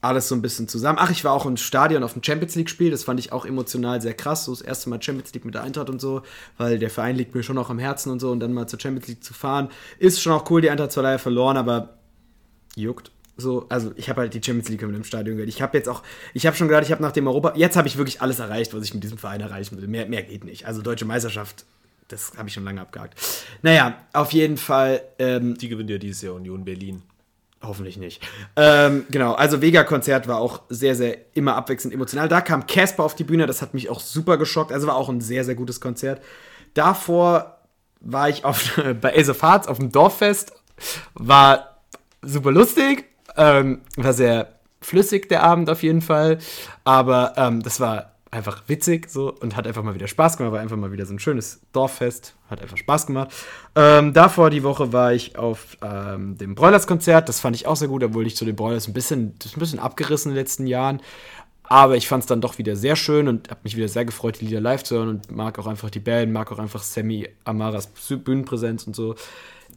[0.00, 0.98] Alles so ein bisschen zusammen.
[1.00, 2.90] Ach, ich war auch im Stadion auf dem Champions League-Spiel.
[2.90, 4.46] Das fand ich auch emotional sehr krass.
[4.46, 6.22] So das erste Mal Champions League mit der Eintracht und so,
[6.58, 8.30] weil der Verein liegt mir schon auch am Herzen und so.
[8.30, 9.68] Und dann mal zur Champions League zu fahren,
[9.98, 10.60] ist schon auch cool.
[10.60, 11.98] Die Eintracht zwar leider verloren, aber
[12.74, 13.12] juckt.
[13.36, 15.48] So, also ich habe halt die Champions League mit dem Stadion gehört.
[15.48, 16.02] Ich habe jetzt auch,
[16.34, 18.74] ich habe schon gerade, ich habe nach dem Europa, jetzt habe ich wirklich alles erreicht,
[18.74, 19.86] was ich mit diesem Verein erreichen will.
[19.88, 20.66] Mehr, mehr geht nicht.
[20.66, 21.64] Also deutsche Meisterschaft,
[22.12, 23.14] das habe ich schon lange abgehakt.
[23.62, 27.02] Naja, auf jeden Fall, ähm, Die gewinnt ja dieses Jahr Union Berlin.
[27.62, 28.20] Hoffentlich nicht.
[28.56, 32.28] Ähm, genau, also Vega-Konzert war auch sehr, sehr immer abwechselnd emotional.
[32.28, 34.72] Da kam Casper auf die Bühne, das hat mich auch super geschockt.
[34.72, 36.20] Also war auch ein sehr, sehr gutes Konzert.
[36.74, 37.58] Davor
[38.00, 40.52] war ich auf, bei Ace of Hearts auf dem Dorffest.
[41.14, 41.78] War
[42.20, 43.04] super lustig.
[43.36, 46.38] Ähm, war sehr flüssig der Abend auf jeden Fall.
[46.82, 50.52] Aber ähm, das war einfach witzig so und hat einfach mal wieder Spaß gemacht.
[50.52, 52.34] War einfach mal wieder so ein schönes Dorffest.
[52.48, 53.30] Hat einfach Spaß gemacht.
[53.76, 57.28] Ähm, davor die Woche war ich auf ähm, dem Broilers-Konzert.
[57.28, 59.60] Das fand ich auch sehr gut, obwohl ich zu den Broilers ein bisschen, das ein
[59.60, 61.00] bisschen abgerissen in den letzten Jahren.
[61.64, 64.40] Aber ich fand es dann doch wieder sehr schön und habe mich wieder sehr gefreut,
[64.40, 67.28] die Lieder live zu hören und mag auch einfach die Band, mag auch einfach Sammy
[67.44, 69.14] Amaras Bühnenpräsenz und so.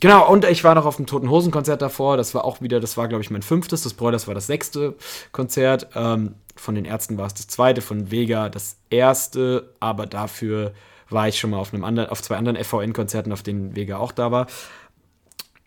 [0.01, 2.17] Genau, und ich war noch auf dem Toten Hosen Konzert davor.
[2.17, 3.83] Das war auch wieder, das war, glaube ich, mein fünftes.
[3.83, 4.95] Das Broilers war das sechste
[5.31, 5.87] Konzert.
[5.95, 9.73] Ähm, von den Ärzten war es das zweite, von Vega das erste.
[9.79, 10.73] Aber dafür
[11.09, 14.11] war ich schon mal auf einem anderen, auf zwei anderen FVN-Konzerten, auf denen Vega auch
[14.11, 14.47] da war.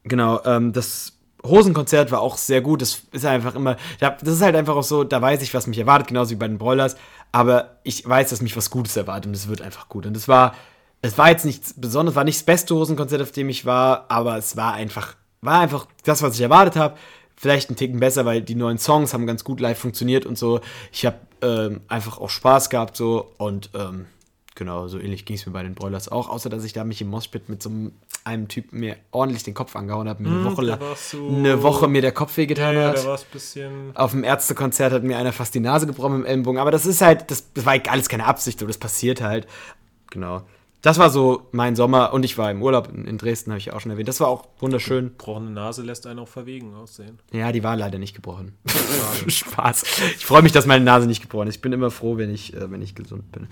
[0.04, 2.82] Genau, ähm, das Hosenkonzert war auch sehr gut.
[2.82, 5.78] Das ist einfach immer, das ist halt einfach auch so, da weiß ich, was mich
[5.78, 6.96] erwartet, genauso wie bei den Broilers.
[7.32, 10.06] Aber ich weiß, dass mich was Gutes erwartet und es wird einfach gut.
[10.06, 10.54] Und es war,
[11.02, 14.36] es war jetzt nichts Besonderes, war nicht das beste Hosenkonzert, auf dem ich war, aber
[14.36, 16.96] es war einfach, war einfach das, was ich erwartet habe.
[17.36, 20.60] Vielleicht ein Ticken besser, weil die neuen Songs haben ganz gut live funktioniert und so.
[20.90, 24.06] Ich habe ähm, einfach auch Spaß gehabt so und ähm,
[24.56, 27.00] genau, so ähnlich ging es mir bei den Broilers auch, außer dass ich da mich
[27.00, 27.92] im Moshpit mit so einem,
[28.28, 30.78] einem Typen mir ordentlich den Kopf angehauen habe, mir eine, Hm, Woche
[31.12, 33.26] eine Woche mir der Kopf wehgetan Ja, hat.
[33.94, 36.60] Auf dem Ärztekonzert hat mir einer fast die Nase gebrochen dem Ellenbogen.
[36.60, 39.46] Aber das ist halt, das, das war alles keine Absicht, so, das passiert halt.
[40.10, 40.42] Genau.
[40.80, 43.72] Das war so mein Sommer und ich war im Urlaub in, in Dresden, habe ich
[43.72, 44.08] auch schon erwähnt.
[44.08, 45.08] Das war auch wunderschön.
[45.18, 47.18] Gebrochene Nase lässt einen auch verwegen aussehen.
[47.32, 48.52] Ja, die war leider nicht gebrochen.
[49.26, 49.84] Spaß.
[50.16, 51.56] Ich freue mich, dass meine Nase nicht gebrochen ist.
[51.56, 53.48] Ich bin immer froh, wenn ich, äh, wenn ich gesund bin.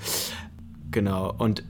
[0.93, 1.35] Genau.
[1.37, 1.65] Und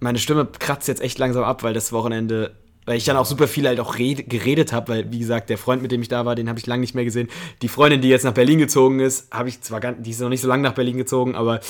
[0.00, 2.54] meine Stimme kratzt jetzt echt langsam ab, weil das Wochenende,
[2.86, 5.58] weil ich dann auch super viel halt auch red, geredet habe, weil wie gesagt, der
[5.58, 7.28] Freund, mit dem ich da war, den habe ich lange nicht mehr gesehen.
[7.62, 10.28] Die Freundin, die jetzt nach Berlin gezogen ist, habe ich zwar gar, die ist noch
[10.28, 11.60] nicht so lange nach Berlin gezogen, aber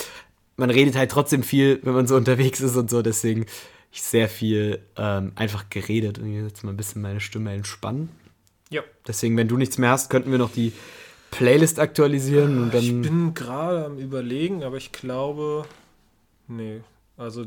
[0.56, 3.02] man redet halt trotzdem viel, wenn man so unterwegs ist und so.
[3.02, 3.46] Deswegen
[3.90, 8.10] ich sehr viel ähm, einfach geredet und jetzt mal ein bisschen meine Stimme entspannen.
[8.70, 8.82] Ja.
[9.06, 10.72] Deswegen, wenn du nichts mehr hast, könnten wir noch die
[11.30, 13.02] Playlist aktualisieren und Ich dann.
[13.02, 15.64] bin gerade am Überlegen, aber ich glaube.
[16.48, 16.80] Nee.
[17.16, 17.46] Also,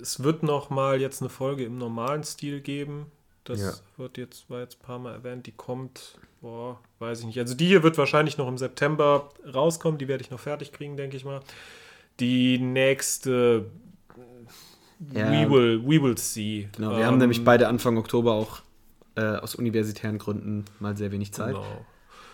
[0.00, 3.06] es wird noch mal jetzt eine Folge im normalen Stil geben.
[3.44, 3.72] Das Ja.
[3.96, 5.46] wird jetzt, war jetzt ein paar Mal erwähnt.
[5.46, 7.38] Die kommt, boah, weiß ich nicht.
[7.38, 9.98] Also, die hier wird wahrscheinlich noch im September rauskommen.
[9.98, 11.40] Die werde ich noch fertig kriegen, denke ich mal.
[12.20, 13.66] Die nächste.
[15.12, 15.30] Ja.
[15.30, 16.68] We, will, we will see.
[16.74, 18.60] Genau, wir Ähm, haben nämlich beide Anfang Oktober auch
[19.14, 21.54] äh, aus universitären Gründen mal sehr wenig Zeit.
[21.54, 21.84] Genau.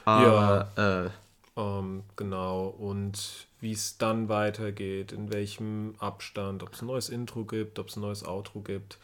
[0.05, 1.11] Aber äh,
[1.57, 7.45] Ähm, genau, und wie es dann weitergeht, in welchem Abstand, ob es ein neues Intro
[7.45, 8.99] gibt, ob es ein neues Outro gibt.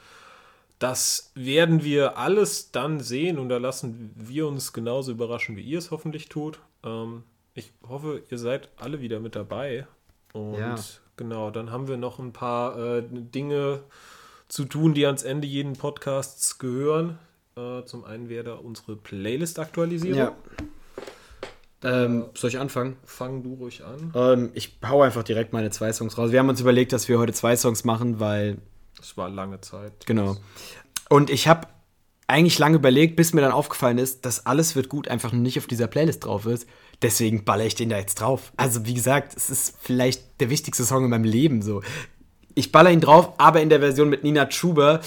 [0.79, 5.79] Das werden wir alles dann sehen und da lassen wir uns genauso überraschen, wie ihr
[5.79, 6.61] es hoffentlich tut.
[6.85, 7.25] Ähm,
[7.55, 9.87] ich hoffe, ihr seid alle wieder mit dabei.
[10.33, 10.77] Und Ja.
[11.17, 13.83] genau, dann haben wir noch ein paar äh, Dinge
[14.47, 17.19] zu tun, die ans Ende jeden Podcasts gehören.
[17.57, 20.17] Äh, zum einen wäre da unsere Playlist aktualisieren.
[20.19, 20.37] ja.
[21.85, 22.97] Ähm, soll ich anfangen?
[23.05, 24.13] Fang du ruhig an.
[24.15, 26.33] Ähm, ich hau einfach direkt meine zwei Songs raus.
[26.33, 28.59] Wir haben uns überlegt, dass wir heute zwei Songs machen, weil
[29.01, 30.07] Es war lange Zeit.
[30.07, 30.37] Genau.
[31.09, 31.69] Und ich habe
[32.27, 35.67] eigentlich lange überlegt, bis mir dann aufgefallen ist, dass alles wird gut einfach nicht auf
[35.67, 36.69] dieser Playlist drauf ist.
[37.01, 38.53] Deswegen baller ich den da jetzt drauf.
[38.57, 41.83] Also wie gesagt, es ist vielleicht der wichtigste Song in meinem Leben so.
[42.55, 45.01] Ich baller ihn drauf, aber in der Version mit Nina Chuba,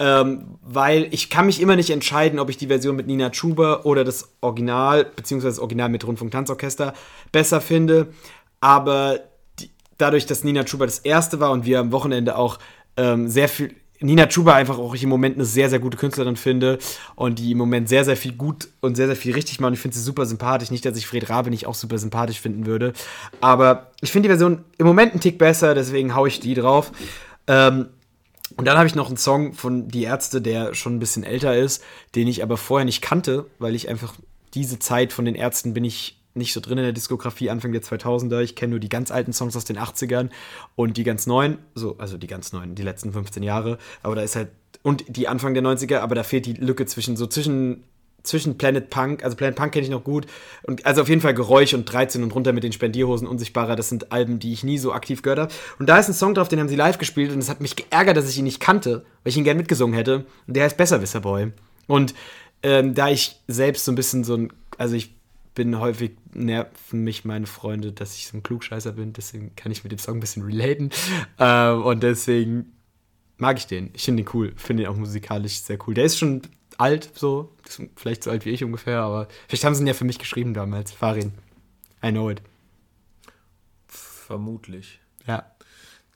[0.00, 3.82] ähm, weil ich kann mich immer nicht entscheiden, ob ich die Version mit Nina Chuba
[3.82, 6.94] oder das Original, beziehungsweise das Original mit Rundfunk-Tanzorchester
[7.32, 8.08] besser finde.
[8.60, 9.20] Aber
[9.58, 12.58] die, dadurch, dass Nina Chuba das erste war und wir am Wochenende auch
[12.96, 13.74] ähm, sehr viel.
[14.00, 16.78] Nina Chuba einfach auch ich im Moment eine sehr, sehr gute Künstlerin finde
[17.16, 19.72] und die im Moment sehr, sehr viel gut und sehr, sehr viel richtig macht.
[19.72, 20.70] Ich finde sie super sympathisch.
[20.70, 22.92] Nicht, dass ich Fred Rabe nicht auch super sympathisch finden würde.
[23.40, 26.92] Aber ich finde die Version im Moment einen Tick besser, deswegen haue ich die drauf.
[27.48, 27.86] Ähm,
[28.56, 31.56] und dann habe ich noch einen Song von Die Ärzte, der schon ein bisschen älter
[31.56, 31.82] ist,
[32.14, 34.14] den ich aber vorher nicht kannte, weil ich einfach
[34.54, 37.82] diese Zeit von den Ärzten bin ich nicht so drin in der Diskografie Anfang der
[37.82, 38.40] 2000er.
[38.40, 40.30] Ich kenne nur die ganz alten Songs aus den 80ern
[40.76, 43.78] und die ganz neuen, so, also die ganz neuen, die letzten 15 Jahre.
[44.02, 44.50] Aber da ist halt,
[44.82, 47.84] und die Anfang der 90er, aber da fehlt die Lücke zwischen, so zwischen,
[48.28, 50.26] zwischen Planet Punk, also Planet Punk kenne ich noch gut.
[50.62, 53.88] Und also auf jeden Fall Geräusch und 13 und runter mit den Spendierhosen unsichtbarer, das
[53.88, 55.52] sind Alben, die ich nie so aktiv gehört habe.
[55.78, 57.76] Und da ist ein Song drauf, den haben sie live gespielt und es hat mich
[57.76, 60.26] geärgert, dass ich ihn nicht kannte, weil ich ihn gern mitgesungen hätte.
[60.46, 61.52] Und der heißt Besserwisser Boy.
[61.86, 62.14] Und
[62.62, 65.14] ähm, da ich selbst so ein bisschen so ein, also ich
[65.54, 69.82] bin häufig, nerven mich meine Freunde, dass ich so ein Klugscheißer bin, deswegen kann ich
[69.82, 70.90] mit dem Song ein bisschen relaten.
[71.38, 72.72] Ähm, und deswegen
[73.38, 73.90] mag ich den.
[73.94, 75.94] Ich finde den cool, finde ihn auch musikalisch sehr cool.
[75.94, 76.42] Der ist schon
[76.78, 77.52] alt, so,
[77.96, 80.54] vielleicht so alt wie ich ungefähr, aber vielleicht haben sie ihn ja für mich geschrieben
[80.54, 80.92] damals.
[80.92, 81.32] Farin.
[82.02, 82.40] I know it.
[83.86, 85.00] Vermutlich.
[85.26, 85.50] Ja.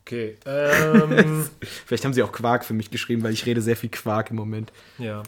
[0.02, 0.36] Okay.
[0.46, 1.48] Ähm,
[1.86, 4.36] Vielleicht haben sie auch Quark für mich geschrieben, weil ich rede sehr viel Quark im
[4.36, 4.72] Moment.
[4.98, 5.22] ja.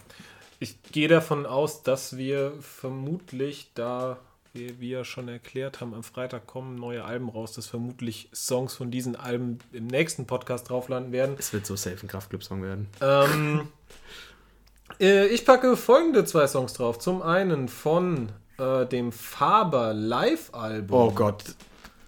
[0.60, 4.18] Ich gehe davon aus, dass wir vermutlich, da
[4.54, 8.74] wir, wie ja schon erklärt haben, am Freitag kommen neue Alben raus, dass vermutlich Songs
[8.74, 11.34] von diesen Alben im nächsten Podcast drauf landen werden.
[11.38, 12.88] Es wird so safe ein Kraftclub-Song werden.
[13.00, 13.64] Ähm, äh,
[14.98, 16.98] ich packe folgende zwei Songs drauf.
[16.98, 20.96] Zum einen von äh, dem Faber Live-Album.
[20.96, 21.44] Oh Gott.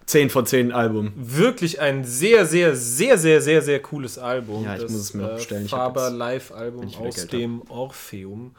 [0.07, 1.13] 10 von 10 Album.
[1.17, 4.63] Wirklich ein sehr, sehr, sehr, sehr, sehr, sehr cooles Album.
[4.63, 5.65] Ja, ich muss es mir noch bestellen.
[5.65, 8.55] Hab Faber Live-Album aus dem Orpheum.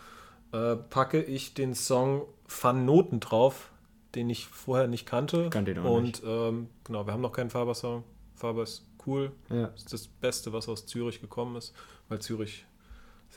[0.51, 2.23] Äh, packe ich den Song
[2.61, 3.69] Van Noten drauf,
[4.15, 5.49] den ich vorher nicht kannte.
[5.49, 8.03] Kannte ihn auch Und ähm, genau, wir haben noch keinen Faber-Song.
[8.35, 9.31] Faber ist cool.
[9.49, 9.67] Ja.
[9.67, 11.73] ist das Beste, was aus Zürich gekommen ist,
[12.09, 12.65] weil Zürich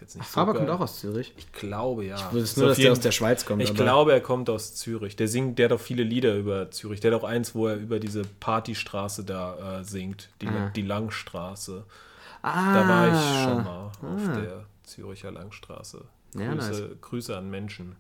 [0.01, 0.66] jetzt nicht so Faber geil.
[0.66, 1.32] kommt auch aus Zürich.
[1.36, 2.16] Ich glaube, ja.
[2.16, 3.62] Ich wusste Ist nur, dass der aus der Schweiz kommt.
[3.62, 5.16] Ich aber- glaube, er kommt aus Zürich.
[5.16, 7.01] Der singt, der hat auch viele Lieder über Zürich.
[7.01, 10.70] Der hat auch eins, wo er über diese Partystraße da äh, singt, die, Ah.
[10.74, 11.84] die Langstraße.
[12.42, 16.05] Ah, Da war ich schon mal auf der Züricher Langstraße.
[16.36, 17.96] Ja, Grüße, Grüße an Menschen.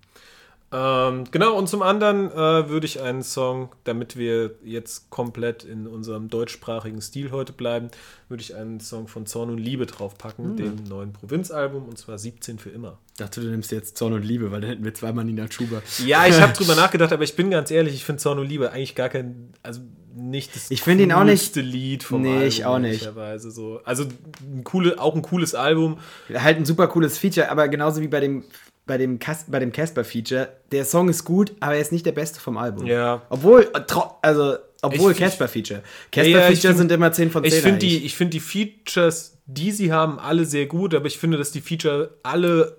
[0.72, 5.88] Ähm, genau, und zum anderen äh, würde ich einen Song, damit wir jetzt komplett in
[5.88, 7.88] unserem deutschsprachigen Stil heute bleiben,
[8.28, 10.56] würde ich einen Song von Zorn und Liebe draufpacken, Mhm.
[10.56, 12.98] dem neuen Provinzalbum, und zwar 17 für immer.
[13.14, 15.82] Ich dachte, du nimmst jetzt Zorn und Liebe, weil dann hätten wir zweimal Nina Schuber.
[16.06, 18.70] Ja, ich habe drüber nachgedacht, aber ich bin ganz ehrlich, ich finde Zorn und Liebe
[18.70, 19.80] eigentlich gar kein, also
[20.14, 22.46] nicht das Ich finde ihn auch nicht- coolste Lied vom Nee, Album.
[22.46, 23.10] ich auch nicht.
[23.38, 23.80] So.
[23.84, 24.04] Also
[24.42, 25.98] ein coole, auch ein cooles Album.
[26.32, 28.44] Halt ein super cooles Feature, aber genauso wie bei dem
[28.90, 32.12] bei dem Cas bei dem Casper-Feature, der Song ist gut, aber er ist nicht der
[32.12, 32.86] beste vom Album.
[32.86, 33.22] Ja.
[33.30, 33.80] Obwohl, äh,
[34.20, 35.82] also, obwohl Casper-Feature.
[36.14, 37.52] Ja, ja, Casper-Feature find- sind immer 10 von 10.
[37.52, 41.18] Ich finde die, ich find die Features, die sie haben, alle sehr gut, aber ich
[41.18, 42.76] finde, dass die Feature alle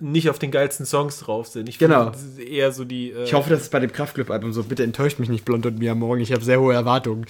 [0.00, 1.68] nicht auf den geilsten Songs drauf sind.
[1.68, 2.44] Ich finde Genau.
[2.50, 3.10] eher so die.
[3.12, 4.64] Äh, Ich hoffe, das ist bei dem Kraftclub-Album so.
[4.64, 6.20] Bitte enttäuscht mich nicht, Blond und mir am Morgen.
[6.20, 7.26] Ich habe sehr hohe Erwartungen.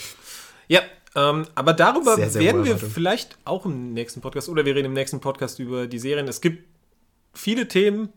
[0.66, 0.80] Ja,
[1.14, 4.86] ähm, aber darüber Sehr, sehr werden wir vielleicht auch im nächsten Podcast oder wir reden
[4.86, 6.26] im nächsten Podcast über die Serien.
[6.26, 6.64] Es gibt
[7.34, 8.10] viele Themen.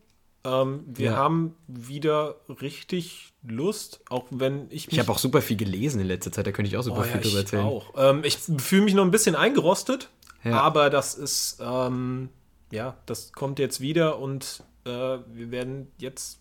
[0.44, 1.16] Ähm, wir Ja.
[1.16, 6.06] haben wieder richtig Lust, auch wenn ich mich Ich habe auch super viel gelesen in
[6.06, 7.64] letzter Zeit, da könnte ich auch super Oh, viel ja, drüber ich erzählen.
[7.64, 7.92] auch.
[7.96, 10.10] Ähm, ich fühle mich noch ein bisschen eingerostet,
[10.44, 10.60] Ja.
[10.60, 12.28] aber das ist, ähm,
[12.70, 16.38] ja, das kommt jetzt wieder und äh, wir werden jetzt,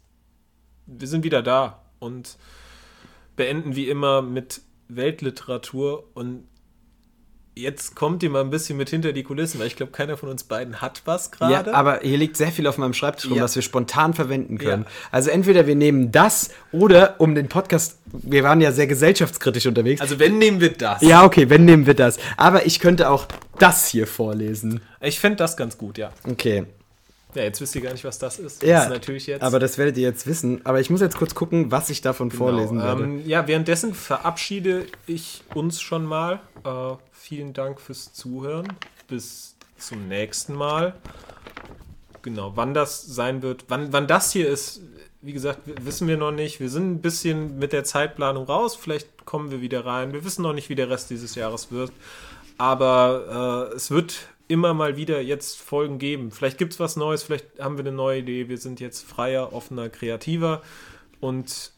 [0.86, 2.38] wir sind wieder da und
[3.36, 6.47] beenden wie immer mit Weltliteratur und
[7.57, 10.29] jetzt kommt ihr mal ein bisschen mit hinter die Kulissen, weil ich glaube, keiner von
[10.29, 11.73] uns beiden hat was Ja, gerade.
[11.73, 13.43] aber hier liegt sehr viel auf meinem Schreibtisch rum, Ja.
[13.43, 14.83] was wir spontan verwenden können.
[14.83, 14.91] Ja.
[15.11, 20.01] Also entweder wir nehmen das oder um den Podcast, wir waren ja sehr gesellschaftskritisch unterwegs.
[20.01, 21.01] also wenn nehmen wir das.
[21.01, 22.17] ja, okay, wenn nehmen wir das.
[22.37, 23.25] Aber ich könnte auch
[23.59, 24.81] das hier vorlesen.
[25.01, 26.11] Ich fände das ganz gut, ja.
[26.29, 26.65] Okay.
[27.38, 28.63] Ja, jetzt wisst ihr gar nicht, was das ist.
[28.63, 29.43] Ja, das ist natürlich jetzt.
[29.43, 30.65] aber das werdet ihr jetzt wissen.
[30.65, 33.03] Aber ich muss jetzt kurz gucken, was ich davon vorlesen Genau, werde.
[33.03, 36.39] Ähm, ja, währenddessen verabschiede ich uns schon mal.
[36.65, 38.67] Äh, vielen Dank fürs Zuhören.
[39.07, 40.95] Bis zum nächsten Mal.
[42.23, 44.81] Genau, wann das sein wird, wann, wann das hier ist,
[45.21, 46.59] wie gesagt, wissen wir noch nicht.
[46.59, 48.75] Wir sind ein bisschen mit der Zeitplanung raus.
[48.75, 50.11] Vielleicht kommen wir wieder rein.
[50.11, 51.91] Wir wissen noch nicht, wie der Rest dieses Jahres wird.
[52.57, 56.31] Aber äh, es wird immer mal wieder jetzt Folgen geben.
[56.31, 58.49] Vielleicht gibt es was Neues, vielleicht haben wir eine neue Idee.
[58.49, 60.61] Wir sind jetzt freier, offener, kreativer
[61.19, 61.71] und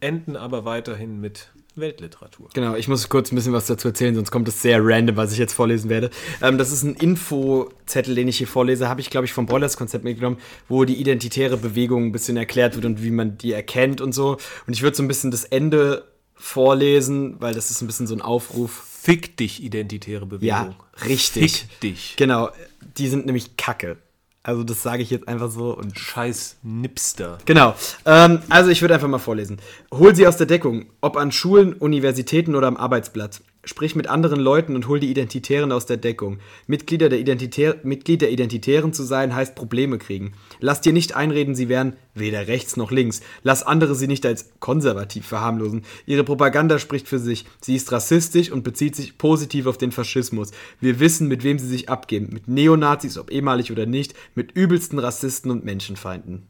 [0.00, 2.48] enden aber weiterhin mit Weltliteratur.
[2.54, 5.32] Genau, ich muss kurz ein bisschen was dazu erzählen, sonst kommt es sehr random, was
[5.32, 6.10] ich jetzt vorlesen werde.
[6.42, 10.04] Ähm, das ist ein Infozettel, den ich hier vorlese, habe ich, glaube ich, vom Boilers-Konzept
[10.04, 14.12] mitgenommen, wo die identitäre Bewegung ein bisschen erklärt wird und wie man die erkennt und
[14.12, 14.38] so.
[14.66, 16.04] Und ich würde so ein bisschen das Ende
[16.38, 18.84] vorlesen, weil das ist ein bisschen so ein Aufruf.
[19.00, 20.46] Fick dich, identitäre Bewegung.
[20.46, 20.74] Ja,
[21.04, 21.60] richtig.
[21.60, 22.14] Fick dich.
[22.16, 22.50] Genau,
[22.96, 23.98] die sind nämlich kacke.
[24.42, 27.38] Also das sage ich jetzt einfach so und Scheiß Nipster.
[27.44, 27.74] Genau.
[28.06, 29.58] Ähm, also ich würde einfach mal vorlesen.
[29.92, 33.42] Hol sie aus der Deckung, ob an Schulen, Universitäten oder am Arbeitsplatz.
[33.68, 36.38] Sprich mit anderen Leuten und hol die Identitären aus der Deckung.
[36.66, 40.32] Mitglieder der Identitär Mitglied der Identitären zu sein, heißt Probleme kriegen.
[40.58, 43.20] Lass dir nicht einreden, sie wären weder rechts noch links.
[43.42, 45.82] Lass andere sie nicht als konservativ verharmlosen.
[46.06, 47.44] Ihre Propaganda spricht für sich.
[47.60, 50.52] Sie ist rassistisch und bezieht sich positiv auf den Faschismus.
[50.80, 52.30] Wir wissen, mit wem sie sich abgeben.
[52.32, 56.46] Mit Neonazis, ob ehemalig oder nicht, mit übelsten Rassisten und Menschenfeinden.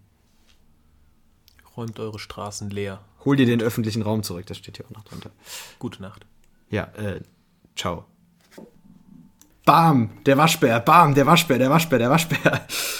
[1.76, 3.00] Räumt eure Straßen leer.
[3.24, 5.32] Hol dir den öffentlichen Raum zurück, das steht hier auch noch drunter.
[5.80, 6.24] Gute Nacht.
[6.70, 7.20] Ja, äh,
[7.74, 8.04] ciao.
[9.64, 12.66] Bam, der Waschbär, bam, der Waschbär, der Waschbär, der Waschbär.